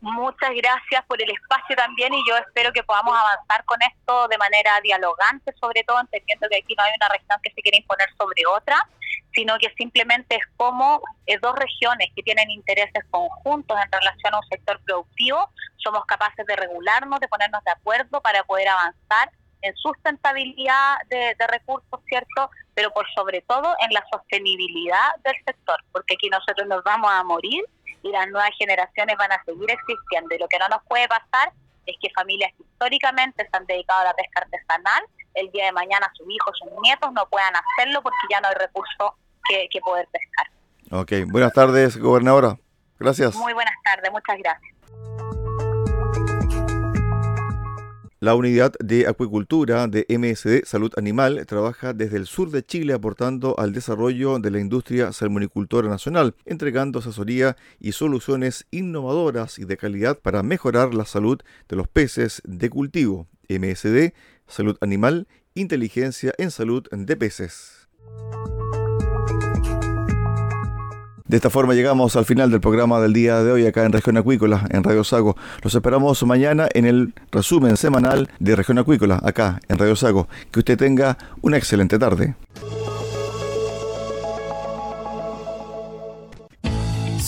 Muchas 0.00 0.50
gracias 0.56 1.04
por 1.06 1.20
el 1.20 1.30
espacio 1.30 1.76
también 1.76 2.14
y 2.14 2.22
yo 2.26 2.34
espero 2.36 2.72
que 2.72 2.82
podamos 2.82 3.14
avanzar 3.14 3.64
con 3.66 3.78
esto 3.82 4.28
de 4.28 4.38
manera 4.38 4.80
dialogante, 4.82 5.52
sobre 5.60 5.84
todo 5.84 6.00
entendiendo 6.00 6.48
que 6.48 6.56
aquí 6.56 6.74
no 6.74 6.84
hay 6.84 6.92
una 6.96 7.08
región 7.08 7.38
que 7.42 7.52
se 7.52 7.60
quiera 7.60 7.76
imponer 7.76 8.08
sobre 8.16 8.46
otra, 8.46 8.88
sino 9.34 9.58
que 9.58 9.70
simplemente 9.76 10.36
es 10.36 10.42
como 10.56 11.02
eh, 11.26 11.38
dos 11.42 11.54
regiones 11.54 12.08
que 12.16 12.22
tienen 12.22 12.50
intereses 12.50 13.04
conjuntos 13.10 13.76
en 13.78 13.92
relación 13.92 14.34
a 14.34 14.38
un 14.38 14.48
sector 14.48 14.80
productivo, 14.86 15.50
somos 15.76 16.04
capaces 16.06 16.46
de 16.46 16.56
regularnos, 16.56 17.20
de 17.20 17.28
ponernos 17.28 17.62
de 17.64 17.70
acuerdo 17.70 18.22
para 18.22 18.42
poder 18.44 18.68
avanzar 18.68 19.30
en 19.62 19.76
sustentabilidad 19.76 20.96
de, 21.08 21.34
recursos, 21.46 22.00
¿cierto? 22.08 22.50
Pero 22.74 22.90
por 22.92 23.06
sobre 23.14 23.42
todo 23.42 23.74
en 23.80 23.92
la 23.92 24.02
sostenibilidad 24.10 25.14
del 25.24 25.34
sector, 25.44 25.76
porque 25.92 26.14
aquí 26.14 26.30
nosotros 26.30 26.66
nos 26.66 26.82
vamos 26.84 27.10
a 27.12 27.22
morir 27.24 27.64
y 28.02 28.10
las 28.10 28.28
nuevas 28.28 28.50
generaciones 28.58 29.16
van 29.16 29.32
a 29.32 29.42
seguir 29.44 29.70
existiendo. 29.70 30.34
Y 30.34 30.38
lo 30.38 30.48
que 30.48 30.58
no 30.58 30.68
nos 30.68 30.82
puede 30.84 31.08
pasar 31.08 31.52
es 31.86 31.96
que 32.00 32.10
familias 32.10 32.52
que 32.56 32.62
históricamente 32.62 33.46
se 33.48 33.56
han 33.56 33.66
dedicado 33.66 34.00
a 34.00 34.04
la 34.04 34.14
pesca 34.14 34.42
artesanal, 34.42 35.04
el 35.34 35.50
día 35.50 35.66
de 35.66 35.72
mañana 35.72 36.10
sus 36.16 36.26
hijos, 36.28 36.58
sus 36.58 36.70
nietos 36.82 37.12
no 37.12 37.26
puedan 37.28 37.52
hacerlo 37.54 38.02
porque 38.02 38.18
ya 38.30 38.40
no 38.40 38.48
hay 38.48 38.54
recursos 38.54 39.12
que, 39.48 39.68
que 39.70 39.80
poder 39.80 40.08
pescar. 40.08 40.46
Ok, 40.92 41.30
buenas 41.30 41.52
tardes, 41.52 41.96
gobernadora. 41.96 42.56
Gracias. 42.98 43.34
Muy 43.36 43.52
buenas 43.52 43.74
tardes, 43.84 44.10
muchas 44.10 44.38
gracias. 44.38 44.79
La 48.22 48.34
unidad 48.34 48.74
de 48.80 49.06
acuicultura 49.06 49.88
de 49.88 50.04
MSD 50.06 50.66
Salud 50.66 50.92
Animal 50.98 51.46
trabaja 51.46 51.94
desde 51.94 52.18
el 52.18 52.26
sur 52.26 52.50
de 52.50 52.62
Chile 52.62 52.92
aportando 52.92 53.58
al 53.58 53.72
desarrollo 53.72 54.38
de 54.38 54.50
la 54.50 54.60
industria 54.60 55.10
salmonicultora 55.14 55.88
nacional, 55.88 56.34
entregando 56.44 56.98
asesoría 56.98 57.56
y 57.78 57.92
soluciones 57.92 58.66
innovadoras 58.70 59.58
y 59.58 59.64
de 59.64 59.78
calidad 59.78 60.18
para 60.18 60.42
mejorar 60.42 60.92
la 60.92 61.06
salud 61.06 61.40
de 61.66 61.76
los 61.76 61.88
peces 61.88 62.42
de 62.44 62.68
cultivo. 62.68 63.26
MSD 63.48 64.12
Salud 64.46 64.76
Animal, 64.82 65.26
inteligencia 65.54 66.34
en 66.36 66.50
salud 66.50 66.86
de 66.90 67.16
peces. 67.16 67.88
De 71.30 71.36
esta 71.36 71.48
forma 71.48 71.74
llegamos 71.74 72.16
al 72.16 72.24
final 72.24 72.50
del 72.50 72.60
programa 72.60 72.98
del 72.98 73.12
día 73.12 73.44
de 73.44 73.52
hoy 73.52 73.64
acá 73.64 73.84
en 73.84 73.92
Región 73.92 74.16
Acuícola, 74.16 74.66
en 74.70 74.82
Radio 74.82 75.04
Sago. 75.04 75.36
Los 75.62 75.72
esperamos 75.72 76.20
mañana 76.24 76.68
en 76.74 76.86
el 76.86 77.14
resumen 77.30 77.76
semanal 77.76 78.28
de 78.40 78.56
Región 78.56 78.78
Acuícola, 78.78 79.20
acá 79.22 79.60
en 79.68 79.78
Radio 79.78 79.94
Sago. 79.94 80.26
Que 80.50 80.58
usted 80.58 80.76
tenga 80.76 81.16
una 81.40 81.56
excelente 81.56 82.00
tarde. 82.00 82.34